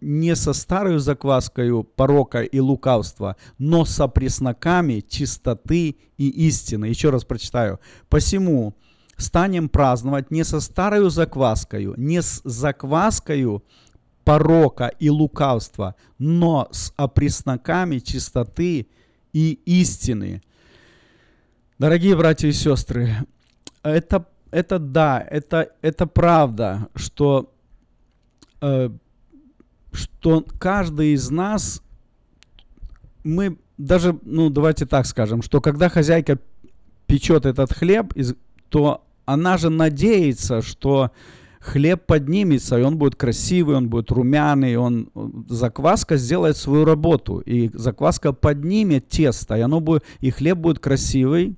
[0.00, 6.86] не со старой закваскою порока и лукавства, но со пресноками чистоты и истины.
[6.86, 7.80] Еще раз прочитаю.
[8.08, 8.74] Посему
[9.16, 13.64] станем праздновать не со старой закваскою, не с закваскою
[14.24, 18.86] порока и лукавства, но с опресноками чистоты
[19.32, 20.42] и истины.
[21.78, 23.16] Дорогие братья и сестры,
[23.82, 27.51] это, это да, это, это правда, что Э,
[28.62, 31.82] что каждый из нас,
[33.24, 36.38] мы даже, ну давайте так скажем, что когда хозяйка
[37.06, 38.14] печет этот хлеб,
[38.68, 41.10] то она же надеется, что
[41.60, 45.10] хлеб поднимется, и он будет красивый, он будет румяный, он,
[45.48, 51.56] закваска сделает свою работу, и закваска поднимет тесто, и, оно будет, и хлеб будет красивый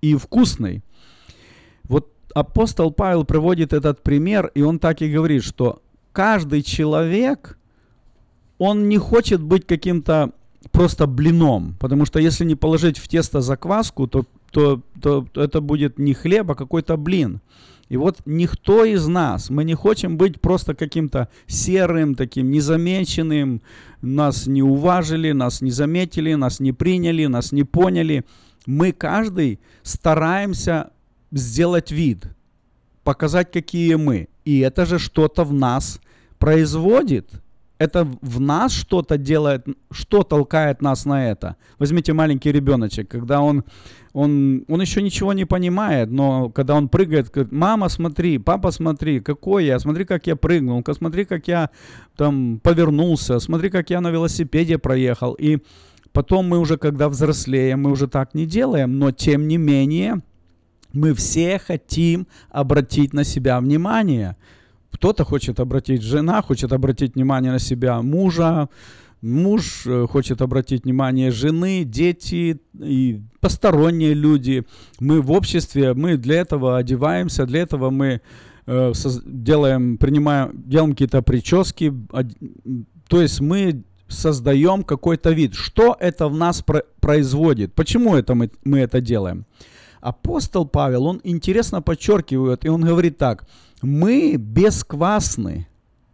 [0.00, 0.82] и вкусный.
[1.84, 5.80] Вот апостол Павел приводит этот пример, и он так и говорит, что
[6.12, 7.58] каждый человек,
[8.58, 10.32] он не хочет быть каким-то
[10.70, 15.60] просто блином, потому что если не положить в тесто закваску, то, то, то, то это
[15.60, 17.40] будет не хлеб, а какой-то блин.
[17.88, 23.62] И вот никто из нас, мы не хотим быть просто каким-то серым, таким незамеченным,
[24.00, 28.24] нас не уважили, нас не заметили, нас не приняли, нас не поняли.
[28.64, 30.90] Мы каждый стараемся
[31.32, 32.26] сделать вид,
[33.10, 34.28] показать, какие мы.
[34.44, 36.00] И это же что-то в нас
[36.38, 37.42] производит.
[37.78, 41.56] Это в нас что-то делает, что толкает нас на это.
[41.78, 43.64] Возьмите маленький ребеночек, когда он,
[44.12, 49.20] он, он еще ничего не понимает, но когда он прыгает, говорит, мама, смотри, папа, смотри,
[49.20, 51.70] какой я, смотри, как я прыгнул, смотри, как я
[52.16, 55.32] там повернулся, смотри, как я на велосипеде проехал.
[55.40, 55.58] И
[56.12, 60.20] потом мы уже, когда взрослеем, мы уже так не делаем, но тем не менее,
[60.92, 64.36] мы все хотим обратить на себя внимание.
[64.90, 68.68] Кто-то хочет обратить, жена хочет обратить внимание на себя мужа,
[69.22, 74.64] муж э, хочет обратить внимание жены, дети и посторонние люди.
[74.98, 78.20] Мы в обществе, мы для этого одеваемся, для этого мы
[78.66, 78.92] э,
[79.24, 81.92] делаем, принимаем, делаем какие-то прически.
[83.08, 85.54] То есть мы создаем какой-то вид.
[85.54, 87.72] Что это в нас про- производит?
[87.74, 89.46] Почему это мы, мы это делаем?
[90.00, 93.46] Апостол Павел, он интересно подчеркивает, и он говорит так,
[93.82, 95.66] мы бесквасны,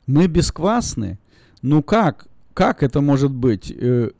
[0.06, 1.18] мы бесквасны.
[1.62, 2.26] Ну как?
[2.54, 3.70] Как это может быть?
[3.70, 4.10] Э,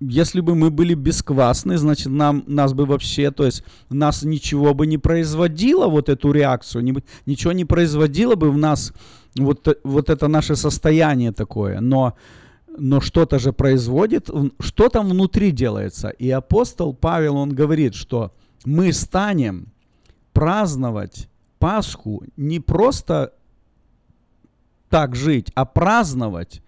[0.00, 4.86] если бы мы были бесквасны, значит, нам, нас бы вообще, то есть нас ничего бы
[4.86, 8.92] не производило, вот эту реакцию, ничего не производило бы в нас
[9.36, 11.80] вот, вот это наше состояние такое.
[11.80, 12.14] Но,
[12.78, 16.08] но что-то же производит, что там внутри делается.
[16.10, 18.32] И апостол Павел, он говорит, что
[18.64, 19.72] мы станем
[20.32, 21.28] праздновать
[21.58, 23.32] Пасху не просто
[24.88, 26.62] так жить, а праздновать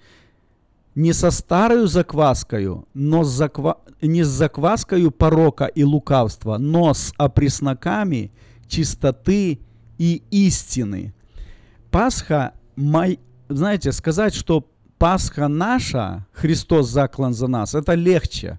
[0.95, 3.78] не со старою закваскою, но с заква...
[4.03, 8.32] не с закваскою порока и лукавства, но с опресноками
[8.66, 9.61] чистоты
[9.99, 11.14] и истины.
[11.91, 13.20] Пасха, мой...
[13.49, 14.66] знаете, сказать, что
[14.99, 18.59] Пасха наша, Христос заклан за нас, это легче.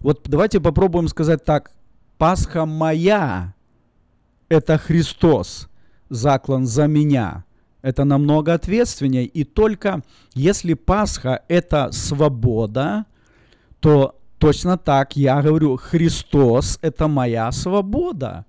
[0.00, 1.72] Вот давайте попробуем сказать так.
[2.20, 3.54] Пасха моя,
[4.50, 5.70] это Христос
[6.10, 7.44] заклан за меня.
[7.80, 9.24] Это намного ответственнее.
[9.24, 10.02] И только
[10.34, 13.06] если Пасха– это свобода,
[13.80, 18.44] то точно так я говорю, Христос– это моя свобода.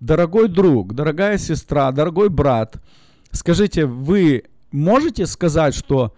[0.00, 2.82] Дорогой друг, дорогая сестра, дорогой брат,
[3.30, 4.42] скажите, вы
[4.72, 6.16] можете сказать, что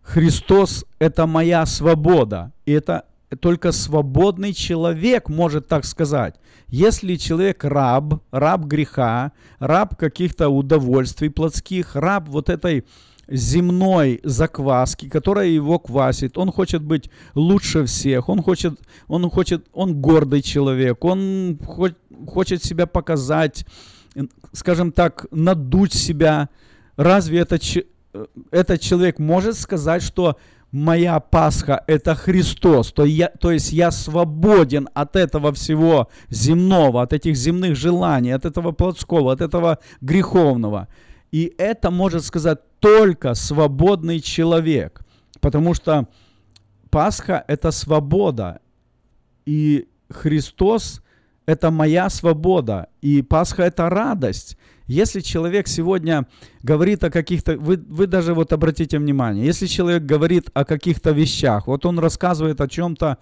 [0.00, 2.52] Христос– это моя свобода?
[2.64, 3.04] И это
[3.38, 6.36] только свободный человек может так сказать.
[6.66, 12.84] Если человек раб, раб греха, раб каких-то удовольствий плотских, раб вот этой
[13.30, 16.36] земной закваски, которая его квасит.
[16.36, 21.58] Он хочет быть лучше всех, он хочет, он хочет, он гордый человек, он
[22.26, 23.64] хочет себя показать,
[24.52, 26.48] скажем так, надуть себя.
[26.96, 27.62] Разве этот,
[28.50, 30.36] этот человек может сказать, что
[30.72, 37.12] моя Пасха– это Христос, то, я, то есть я свободен от этого всего земного, от
[37.12, 40.88] этих земных желаний, от этого плотского, от этого греховного.
[41.32, 45.02] И это может сказать только свободный человек,
[45.40, 46.08] потому что
[46.90, 48.60] Пасха– это свобода,
[49.46, 51.02] и Христос–
[51.46, 54.56] это моя свобода, и Пасха– это радость.
[54.90, 56.26] Если человек сегодня
[56.64, 61.68] говорит о каких-то, вы, вы даже вот обратите внимание, если человек говорит о каких-то вещах,
[61.68, 63.18] вот он рассказывает о чем-то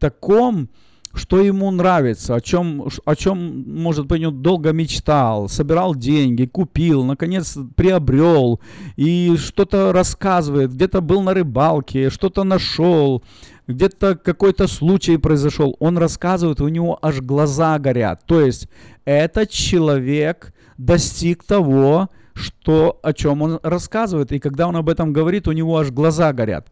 [0.00, 0.68] таком,
[1.14, 7.04] что ему нравится, о чем, о чем, может быть, он долго мечтал, собирал деньги, купил,
[7.04, 8.60] наконец приобрел,
[8.96, 13.22] и что-то рассказывает, где-то был на рыбалке, что-то нашел,
[13.68, 18.24] где-то какой-то случай произошел, он рассказывает, у него аж глаза горят.
[18.26, 18.66] То есть
[19.04, 24.32] этот человек достиг того, что, о чем он рассказывает.
[24.32, 26.68] И когда он об этом говорит, у него аж глаза горят.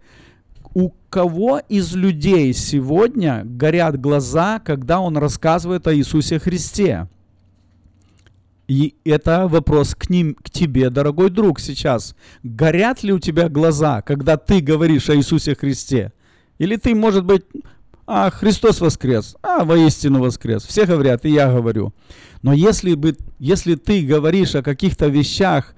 [0.75, 7.09] У кого из людей сегодня горят глаза, когда он рассказывает о Иисусе Христе?
[8.69, 12.15] И это вопрос к ним, к тебе, дорогой друг, сейчас.
[12.45, 16.13] Горят ли у тебя глаза, когда ты говоришь о Иисусе Христе?
[16.59, 17.43] Или ты, может быть,
[18.13, 20.65] а Христос воскрес, а воистину воскрес.
[20.65, 21.93] Все говорят, и я говорю.
[22.43, 25.75] Но если, бы, если ты говоришь о каких-то вещах,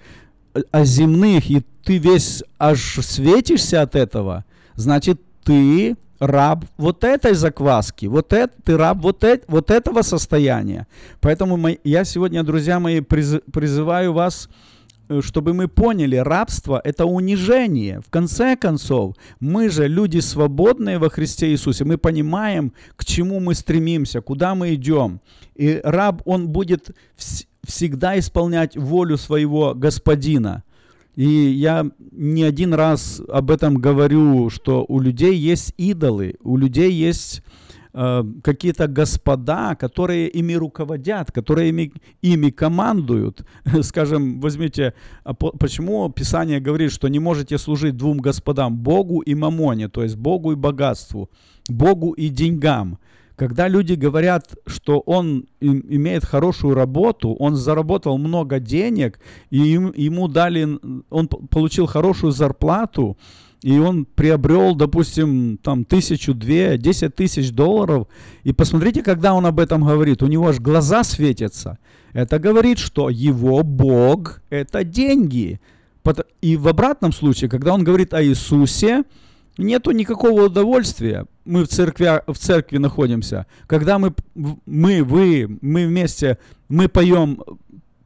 [0.70, 8.07] о земных, и ты весь аж светишься от этого, значит, ты раб вот этой закваски,
[8.07, 10.87] вот это, ты раб вот, это, вот этого состояния.
[11.20, 14.72] Поэтому мы, я сегодня, друзья мои, приз, призываю вас Э,
[15.21, 18.01] чтобы мы поняли, рабство– это унижение.
[18.01, 21.85] В конце концов, мы же люди свободные во Христе Иисусе.
[21.85, 25.21] Мы понимаем, к чему мы стремимся, куда мы идем.
[25.55, 30.63] И раб, он будет вс- всегда исполнять волю своего господина.
[31.15, 36.91] И я не один раз об этом говорю, что у людей есть идолы, у людей
[36.91, 37.43] есть
[37.95, 43.45] Э, какие-то господа, которые ими руководят, которые ими, ими командуют.
[43.82, 49.88] Скажем, возьмите, а почему Писание говорит, что не можете служить двум господам, Богу и мамоне,
[49.88, 51.28] то есть Богу и богатству,
[51.68, 52.99] Богу и деньгам.
[53.36, 59.20] Когда люди говорят, что он имеет хорошую работу, он заработал много денег,
[59.51, 60.78] и ему дали,
[61.11, 63.18] он получил хорошую зарплату,
[63.63, 68.07] и он приобрел, допустим, там тысячу, две, десять тысяч долларов,
[68.43, 71.79] и посмотрите, когда он об этом говорит, у него аж глаза светятся.
[72.13, 75.61] Это говорит, что его Бог– это деньги.
[76.41, 79.05] И в обратном случае, когда он говорит о Иисусе,
[79.59, 81.27] Нету никакого удовольствия.
[81.45, 83.47] Мы в церкви, в церкви находимся.
[83.67, 86.39] Когда мы, мы, вы, мы вместе,
[86.69, 87.43] мы поем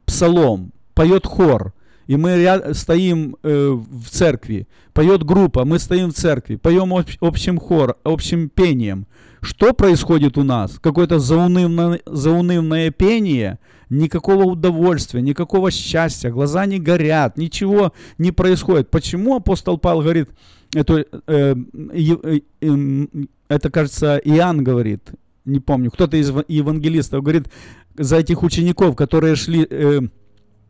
[0.05, 1.73] псалом, поет хор,
[2.07, 7.59] и мы стоим э, в церкви, поет группа, мы стоим в церкви, поем об, общим
[7.59, 9.07] хор, общим пением.
[9.41, 10.79] Что происходит у нас?
[10.79, 18.89] Какое-то заунывное, заунывное пение, никакого удовольствия, никакого счастья, глаза не горят, ничего не происходит.
[18.89, 20.29] Почему апостол Павел говорит,
[20.73, 21.55] это, э,
[21.93, 23.05] э, э,
[23.47, 25.11] это кажется, Иоанн говорит,
[25.45, 27.47] не помню, кто-то из евангелистов говорит,
[27.95, 30.01] за этих учеников, которые шли э,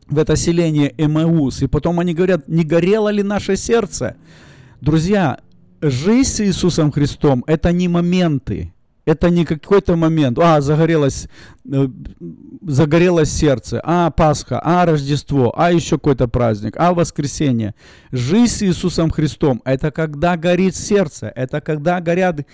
[0.09, 4.15] в это селение Эмаус, и потом они говорят, не горело ли наше сердце?
[4.81, 5.39] Друзья,
[5.81, 8.73] жизнь с Иисусом Христом– это не моменты,
[9.05, 11.27] это не какой-то момент, а, загорелось,
[11.71, 11.87] э,
[12.61, 17.73] загорелось сердце, а, Пасха, а, Рождество, а, еще какой-то праздник, а, воскресенье.
[18.11, 22.45] Жизнь с Иисусом Христом– это когда горит сердце, это когда горят,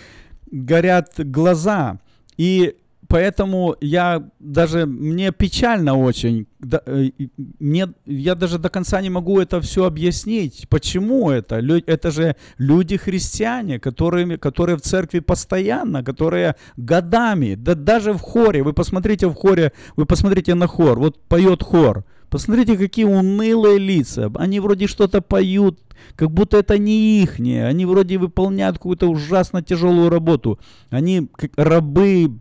[0.52, 2.00] горят глаза.
[2.38, 2.76] И
[3.14, 7.12] поэтому я даже, мне печально очень, да, э,
[7.60, 10.68] мне, я даже до конца не могу это все объяснить.
[10.68, 11.62] Почему это?
[11.86, 18.74] Это же люди-христиане, которые, которые в церкви постоянно, которые годами, да даже в хоре, вы
[18.74, 22.04] посмотрите в хоре, вы посмотрите на хор, вот поет хор,
[22.34, 24.32] Посмотрите, какие унылые лица.
[24.34, 25.80] Они вроде что-то поют,
[26.16, 27.40] как будто это не их.
[27.40, 30.60] Они вроде выполняют какую-то ужасно тяжелую работу.
[30.90, 32.32] Они как рабы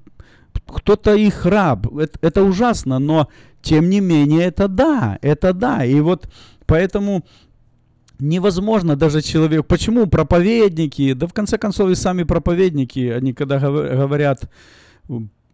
[0.72, 1.86] кто-то их раб.
[1.96, 3.28] Это, это ужасно, но
[3.60, 5.84] тем не менее это да, это да.
[5.84, 6.28] И вот
[6.66, 7.24] поэтому
[8.18, 9.66] невозможно даже человек.
[9.66, 14.50] Почему проповедники, да в конце концов и сами проповедники, они когда говорят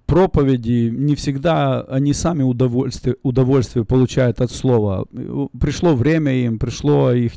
[0.07, 5.07] проповеди, не всегда они сами удовольствие, удовольствие получают от слова.
[5.61, 7.33] Пришло время им, пришло их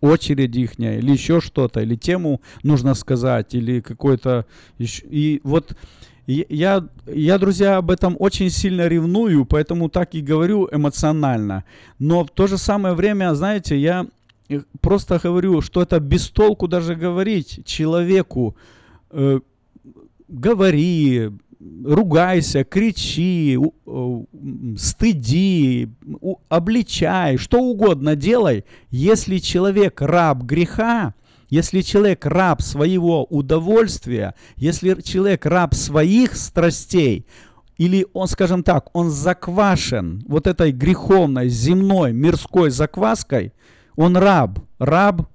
[0.00, 4.44] очередь их, или еще что-то, или тему нужно сказать, или какой-то...
[4.78, 5.76] И вот
[6.26, 11.64] я, я, друзья, об этом очень сильно ревную, поэтому так и говорю эмоционально.
[11.98, 14.06] Но в то же самое время, знаете, я
[14.80, 18.56] просто говорю, что это без толку даже говорить человеку,
[19.10, 19.40] э,
[20.28, 21.30] говори,
[21.84, 23.58] ругайся, кричи,
[24.76, 25.88] стыди,
[26.48, 28.64] обличай, что угодно делай.
[28.90, 31.14] Если человек раб греха,
[31.52, 37.26] если человек раб своего удовольствия, если человек раб своих страстей,
[37.76, 43.52] или он, скажем так, он заквашен вот этой греховной, земной, мирской закваской,
[43.96, 45.28] он раб, раб,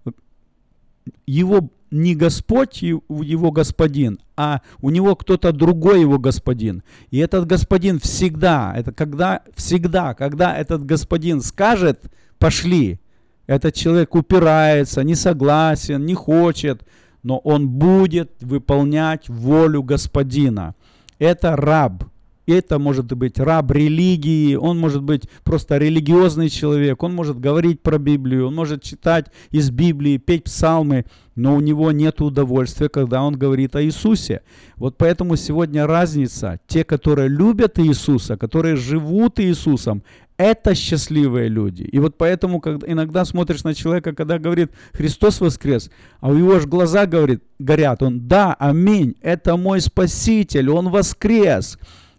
[1.28, 6.82] его не Господь его господин, а у него кто-то другой его господин.
[7.12, 13.00] И этот господин всегда, это когда, всегда, когда этот господин скажет, пошли,
[13.48, 16.86] этот человек упирается, не согласен, не хочет,
[17.24, 20.76] но он будет выполнять волю Господина.
[21.18, 22.04] Это раб.
[22.48, 27.98] Это может быть раб религии, он может быть просто религиозный человек, он может говорить про
[27.98, 33.38] Библию, он может читать из Библии, петь псалмы, но у него нет удовольствия, когда он
[33.38, 34.44] говорит о Иисусе.
[34.78, 36.62] Вот поэтому сегодня разница.
[36.68, 40.02] Те, которые любят Иисуса, которые живут Иисусом,
[40.38, 41.84] это счастливые люди.
[41.84, 45.92] И вот поэтому, когда иногда смотришь на человека, когда говорит «Христос воскрес»,
[46.22, 51.78] а у его же глаза говорит, горят, он «Да, аминь, это мой Спаситель, он воскрес».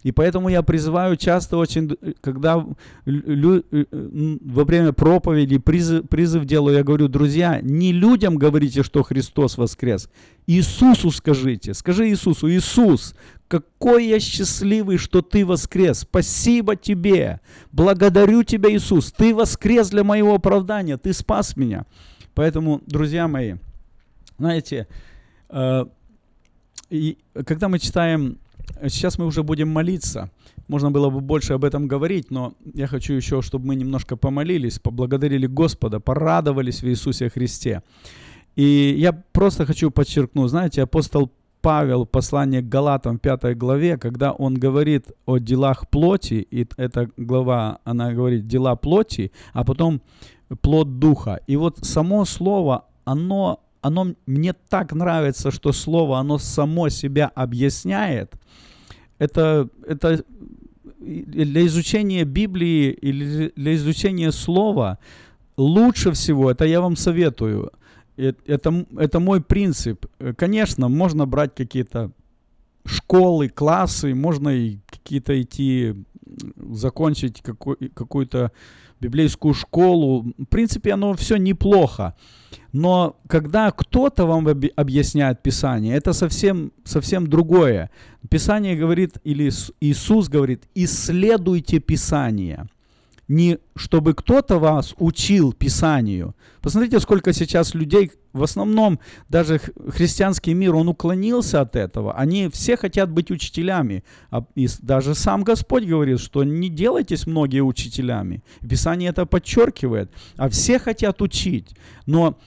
[0.09, 2.65] И поэтому я призываю часто очень, когда
[3.05, 3.85] лю, э,
[4.41, 10.09] во время проповеди, призыв, призыв делаю, я говорю, друзья, не людям говорите, что Христос воскрес,
[10.47, 13.13] Иисусу скажите, скажи Иисусу, Иисус,
[13.47, 15.99] какой я счастливый, что ты воскрес.
[15.99, 17.39] Спасибо тебе.
[17.71, 19.11] Благодарю тебя, Иисус.
[19.11, 20.97] Ты воскрес для моего оправдания.
[20.97, 21.85] Ты спас меня.
[22.33, 23.57] Поэтому, друзья мои,
[24.39, 24.87] знаете,
[25.49, 25.85] э,
[26.89, 28.39] и когда мы читаем,
[28.87, 30.29] сейчас мы уже будем молиться,
[30.67, 34.79] можно было бы больше об этом говорить, но я хочу еще, чтобы мы немножко помолились,
[34.79, 37.81] поблагодарили Господа, порадовались в Иисусе Христе.
[38.55, 44.31] И я просто хочу подчеркнуть, знаете, апостол Павел, послание к Галатам в 5 главе, когда
[44.31, 50.01] он говорит о делах плоти, и эта глава, она говорит дела плоти, а потом
[50.61, 51.41] плод духа.
[51.47, 58.33] И вот само слово, оно, оно мне так нравится, что слово, оно само себя объясняет.
[59.17, 60.23] Это, это
[60.99, 64.99] для изучения Библии или для изучения слова
[65.57, 67.71] лучше всего, это я вам советую,
[68.17, 70.05] это, это мой принцип.
[70.37, 72.11] Конечно, можно брать какие-то
[72.85, 75.95] школы, классы, можно и какие-то идти,
[76.55, 78.51] закончить какой, какую-то
[78.99, 80.33] библейскую школу.
[80.37, 82.15] В принципе, оно все неплохо.
[82.71, 87.89] Но когда кто-то вам объясняет Писание, это совсем, совсем другое.
[88.29, 89.49] Писание говорит, или
[89.81, 92.67] Иисус говорит, исследуйте Писание
[93.29, 96.35] не чтобы кто-то вас учил Писанию.
[96.61, 98.99] Посмотрите, сколько сейчас людей, в основном
[99.29, 102.13] даже христианский мир, он уклонился от этого.
[102.15, 104.03] Они все хотят быть учителями.
[104.31, 108.43] А и даже сам Господь говорит, что не делайтесь многие учителями.
[108.67, 110.11] Писание это подчеркивает.
[110.35, 111.75] А все хотят учить.
[112.07, 112.37] Но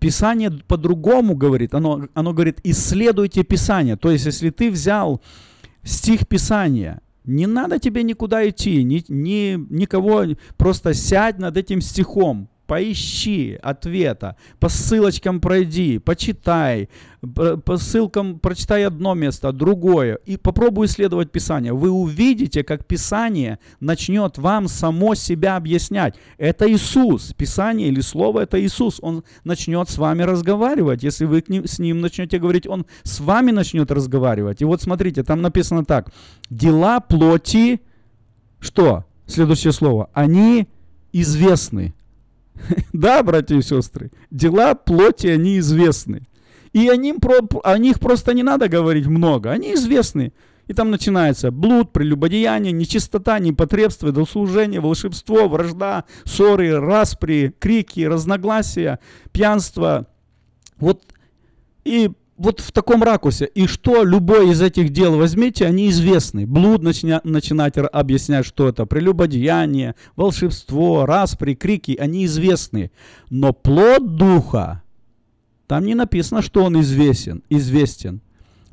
[0.00, 1.72] Писание по-другому говорит.
[1.72, 3.96] Оно, оно говорит, исследуйте Писание.
[3.96, 5.22] То есть, если ты взял
[5.84, 10.24] стих Писания не надо тебе никуда идти, ни, ни, никого,
[10.56, 16.88] просто сядь над этим стихом, поищи ответа, по ссылочкам пройди, почитай,
[17.20, 21.72] по ссылкам прочитай одно место, другое, и попробуй исследовать Писание.
[21.72, 26.14] Вы увидите, как Писание начнет вам само себя объяснять.
[26.38, 27.32] Это Иисус.
[27.36, 28.98] Писание или Слово– это Иисус.
[29.02, 31.02] Он начнет с вами разговаривать.
[31.02, 34.62] Если вы с Ним начнете говорить, Он с вами начнет разговаривать.
[34.62, 36.12] И вот смотрите, там написано так.
[36.50, 37.80] Дела плоти,
[38.60, 39.04] что?
[39.26, 40.08] Следующее слово.
[40.12, 40.68] Они
[41.12, 41.94] известны.
[42.92, 46.26] Да, братья и сестры, дела плоти, они известны.
[46.72, 47.18] И о, ним,
[47.64, 50.32] о них просто не надо говорить много, они известны.
[50.66, 58.98] И там начинается блуд, прелюбодеяние, нечистота, непотребство, дослужение, волшебство, вражда, ссоры, распри, крики, разногласия,
[59.32, 60.08] пьянство.
[60.78, 61.02] Вот
[61.84, 63.46] и вот в таком ракурсе.
[63.46, 66.46] И что любой из этих дел возьмите, они известны.
[66.46, 72.90] Блуд начня, начинать объяснять, что это прелюбодеяние, волшебство, распри, крики, они известны.
[73.30, 74.82] Но плод духа,
[75.66, 78.20] там не написано, что он известен, известен.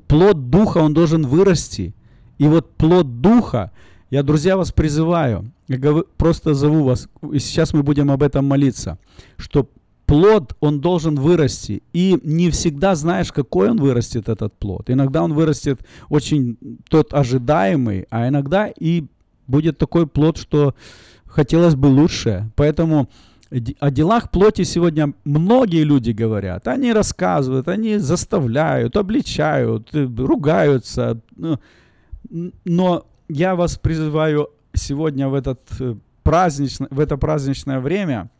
[0.07, 1.95] Плод духа, он должен вырасти.
[2.37, 3.71] И вот плод духа,
[4.09, 5.79] я, друзья, вас призываю, я
[6.17, 8.99] просто зову вас, и сейчас мы будем об этом молиться,
[9.37, 9.69] что
[10.05, 11.83] плод, он должен вырасти.
[11.93, 14.89] И не всегда знаешь, какой он вырастет, этот плод.
[14.89, 15.79] Иногда он вырастет
[16.09, 16.57] очень
[16.89, 19.05] тот ожидаемый, а иногда и
[19.47, 20.75] будет такой плод, что
[21.25, 22.49] хотелось бы лучше.
[22.55, 23.09] Поэтому
[23.79, 26.67] о делах плоти сегодня многие люди говорят.
[26.67, 31.19] Они рассказывают, они заставляют, обличают, э, ругаются.
[31.35, 31.59] Ну,
[32.65, 38.29] но я вас призываю сегодня в, этот э, праздничный, в это праздничное время–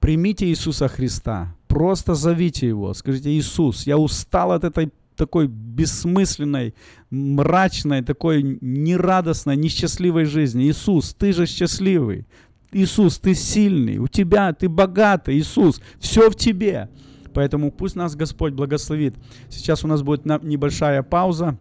[0.00, 1.54] Примите Иисуса Христа.
[1.66, 2.94] Просто зовите Его.
[2.94, 6.74] Скажите, Иисус, я устал от этой такой бессмысленной,
[7.10, 10.68] мрачной, такой нерадостной, несчастливой жизни.
[10.68, 12.26] Иисус, ты же счастливый.
[12.72, 16.88] Иисус, ты сильный, у тебя, ты богатый, Иисус, все в тебе.
[17.32, 19.14] Поэтому пусть нас Господь благословит.
[19.48, 21.58] Сейчас у нас будет небольшая пауза,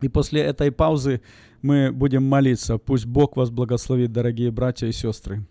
[0.00, 1.20] и после этой паузы
[1.62, 2.78] мы будем молиться.
[2.78, 5.46] Пусть Бог вас благословит, дорогие братья и сестры.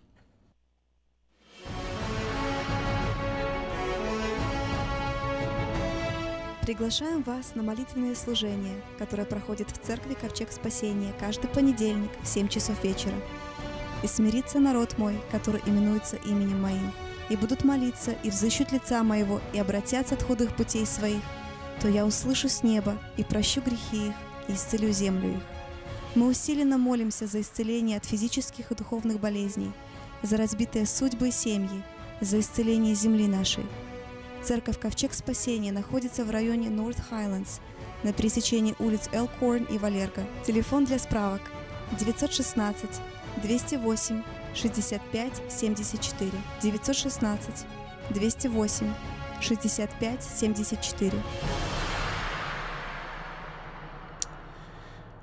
[6.64, 12.48] Приглашаем вас на молитвенное служение, которое проходит в церкви Ковчег Спасения каждый понедельник в 7
[12.48, 13.12] часов вечера.
[14.02, 16.90] «И смирится народ мой, который именуется именем моим,
[17.28, 21.20] и будут молиться, и взыщут лица моего, и обратятся от худых путей своих,
[21.82, 24.14] то я услышу с неба, и прощу грехи их,
[24.48, 25.42] и исцелю землю их».
[26.14, 29.72] Мы усиленно молимся за исцеление от физических и духовных болезней,
[30.22, 31.82] за разбитые судьбы и семьи,
[32.22, 33.66] за исцеление земли нашей–
[34.44, 37.60] Церковь Ковчег Спасения находится в районе North Highlands
[38.02, 40.22] на пересечении улиц Элкорн и Валерго.
[40.46, 41.40] Телефон для справок
[41.98, 42.90] 916
[43.42, 44.22] 208
[44.54, 46.30] 65 74
[46.62, 47.66] 916
[48.10, 48.94] 208
[49.40, 51.22] 65 74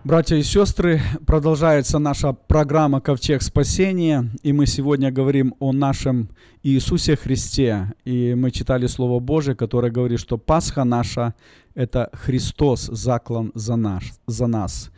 [0.04, 6.30] Братья и сестры, продолжается наша программа «Ковчег спасения», и мы сегодня говорим о нашем
[6.64, 7.94] Иисусе Христе.
[8.04, 11.36] И мы читали Слово Божие, которое говорит, что Пасха наша–
[11.76, 14.90] это Христос заклан за, наш, за нас.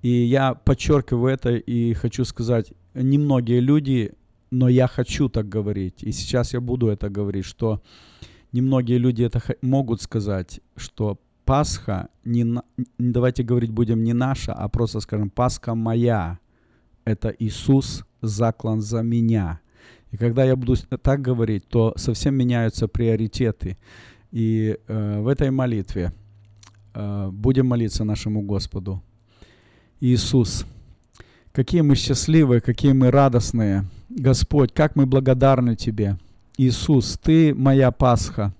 [0.00, 4.12] И я подчеркиваю это и хочу сказать, немногие люди,
[4.52, 7.82] но я хочу так говорить, и сейчас я буду это говорить, что
[8.52, 12.60] немногие люди это могут сказать, что Пасха, не,
[12.98, 16.38] давайте говорить будем не наша, а просто скажем, Пасха моя.
[17.04, 19.60] Это Иисус заклан за меня.
[20.12, 23.76] И когда я буду так говорить, то совсем меняются приоритеты.
[24.30, 26.12] И э, в этой молитве
[26.94, 29.02] э, будем молиться нашему Господу.
[30.00, 30.66] Иисус,
[31.52, 33.84] какие мы счастливые, какие мы радостные.
[34.08, 36.18] Господь, как мы благодарны Тебе.
[36.58, 38.54] Иисус, Ты моя Пасха.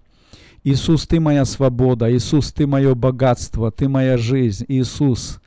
[0.65, 5.41] Иисус, Ты моя свобода, Иисус, Ты мое богатство, Ты моя жизнь, Иисус.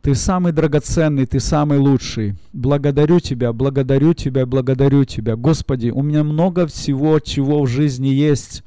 [0.00, 2.36] Ты самый драгоценный, Ты самый лучший.
[2.52, 5.36] Благодарю Тебя, благодарю Тебя, благодарю Тебя.
[5.36, 8.62] Господи, у меня много всего, чего в жизни есть,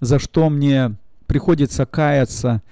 [0.00, 2.62] за что мне приходится каяться.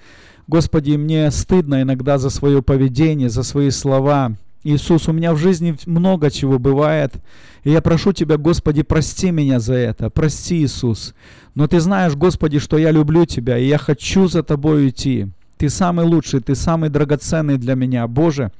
[0.47, 4.35] Господи, мне стыдно иногда за свое поведение, за свои слова.
[4.63, 7.15] Иисус, у меня в жизни много чего бывает.
[7.63, 10.09] И я прошу Тебя, Господи, прости меня за это.
[10.09, 11.13] Прости, Иисус.
[11.53, 15.27] Но Ты знаешь, Господи, что я люблю Тебя, и я хочу за Тобой идти.
[15.57, 18.51] Ты самый лучший, Ты самый драгоценный для меня, Боже.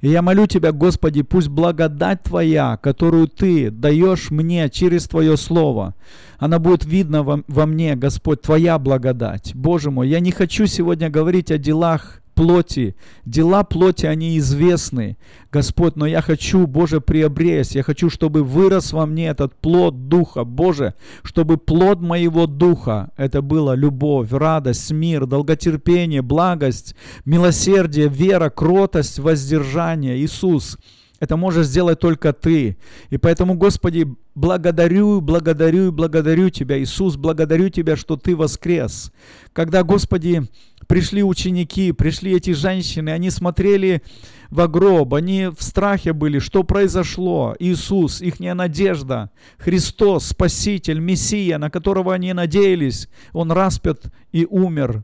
[0.00, 5.94] И я молю Тебя, Господи, пусть благодать Твоя, которую Ты даешь мне через Твое Слово,
[6.38, 9.52] она будет видна во, во мне, Господь, Твоя благодать.
[9.54, 12.94] Боже мой, я не хочу сегодня говорить о делах плоти.
[13.24, 15.16] Дела плоти, они известны,
[15.50, 17.74] Господь, но я хочу, Боже, приобресть.
[17.74, 23.40] Я хочу, чтобы вырос во мне этот плод Духа, Боже, чтобы плод моего Духа, это
[23.42, 30.18] было любовь, радость, мир, долготерпение, благость, милосердие, вера, кротость, воздержание.
[30.18, 30.78] Иисус,
[31.18, 32.76] это можешь сделать только Ты.
[33.08, 39.10] И поэтому, Господи, благодарю, благодарю, благодарю Тебя, Иисус, благодарю Тебя, что Ты воскрес.
[39.52, 40.42] Когда, Господи,
[40.86, 44.02] пришли ученики, пришли эти женщины, они смотрели
[44.50, 47.56] в гроб, они в страхе были, что произошло.
[47.58, 55.02] Иисус, их надежда, Христос, Спаситель, Мессия, на которого они надеялись, Он распят и умер,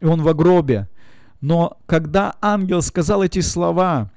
[0.00, 0.88] и Он в гробе.
[1.40, 4.10] Но когда ангел сказал эти слова,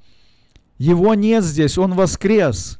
[0.80, 2.80] его нет здесь, Он воскрес.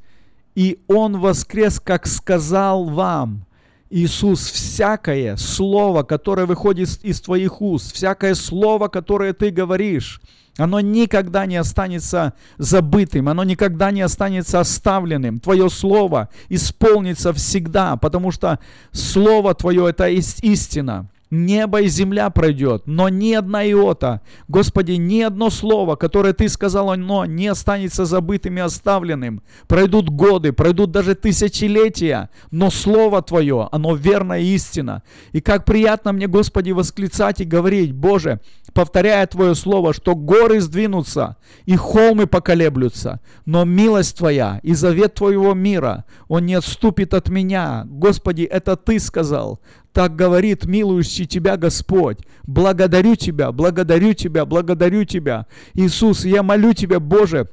[0.56, 3.45] И Он воскрес, как сказал вам.
[3.89, 10.20] Иисус, всякое слово, которое выходит из твоих уст, всякое слово, которое ты говоришь,
[10.58, 15.39] оно никогда не останется забытым, оно никогда не останется оставленным.
[15.39, 18.60] Твое слово исполнится всегда, потому что
[18.91, 21.10] слово твое– это истина.
[21.36, 26.91] Небо и земля пройдет, но ни одна иота, Господи, ни одно слово, которое Ты сказал,
[26.91, 29.41] оно не останется забытым и оставленным.
[29.67, 35.03] Пройдут годы, пройдут даже тысячелетия, но Слово Твое, оно верно и истина.
[35.33, 38.39] И как приятно мне, Господи, восклицать и говорить, Боже,
[38.73, 45.53] повторяя Твое Слово, что горы сдвинутся и холмы поколеблются, но милость Твоя и завет Твоего
[45.53, 47.83] мира, он не отступит от меня.
[47.88, 49.59] Господи, это Ты сказал.
[49.95, 52.17] Так говорит милующий тебя Господь.
[52.43, 55.45] Благодарю тебя, благодарю тебя, благодарю тебя.
[55.73, 57.47] Иисус, я молю тебя, Боже,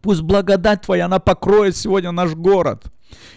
[0.00, 2.84] пусть благодать Твоя, она покроет сегодня наш город.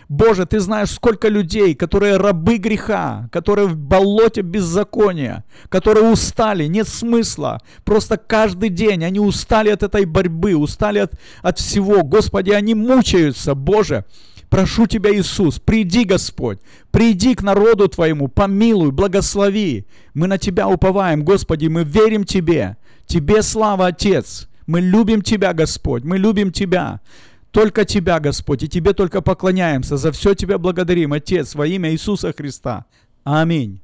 [0.10, 6.88] Боже, Ты знаешь, сколько людей, которые рабы греха, которые в болоте беззакония, которые устали, нет
[6.88, 7.60] смысла.
[7.84, 12.04] Просто каждый день они устали от этой борьбы, устали от, от всего.
[12.04, 14.06] Господи, они мучаются, Боже.
[14.50, 16.60] Прошу Тебя, Иисус, приди, Господь,
[16.92, 19.86] приди к народу Твоему, помилуй, благослови.
[20.16, 22.78] Мы на Тебя уповаем, Господи, мы верим Тебе.
[23.06, 24.48] Тебе слава, Отец.
[24.66, 27.00] Мы любим Тебя, Господь, мы любим Тебя.
[27.52, 29.98] Только Тебя, Господь, и Тебе только поклоняемся.
[29.98, 32.86] За все Тебя благодарим, Отец, во имя Иисуса Христа.
[33.24, 33.82] Аминь.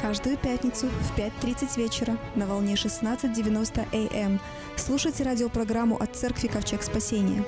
[0.00, 4.40] Каждую пятницу в 5.30 вечера на волне 16.90 АМ
[4.76, 7.44] Слушайте радиопрограмму от Церкви Ковчег Спасения.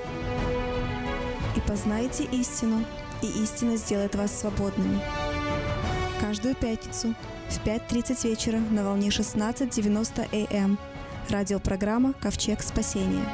[1.55, 2.83] И познайте истину,
[3.21, 4.99] и истина сделает вас свободными.
[6.21, 7.13] Каждую пятницу
[7.49, 10.79] в 5.30 вечера на волне 16.90 АМ.
[11.29, 13.25] Радиопрограмма «Ковчег Спасения».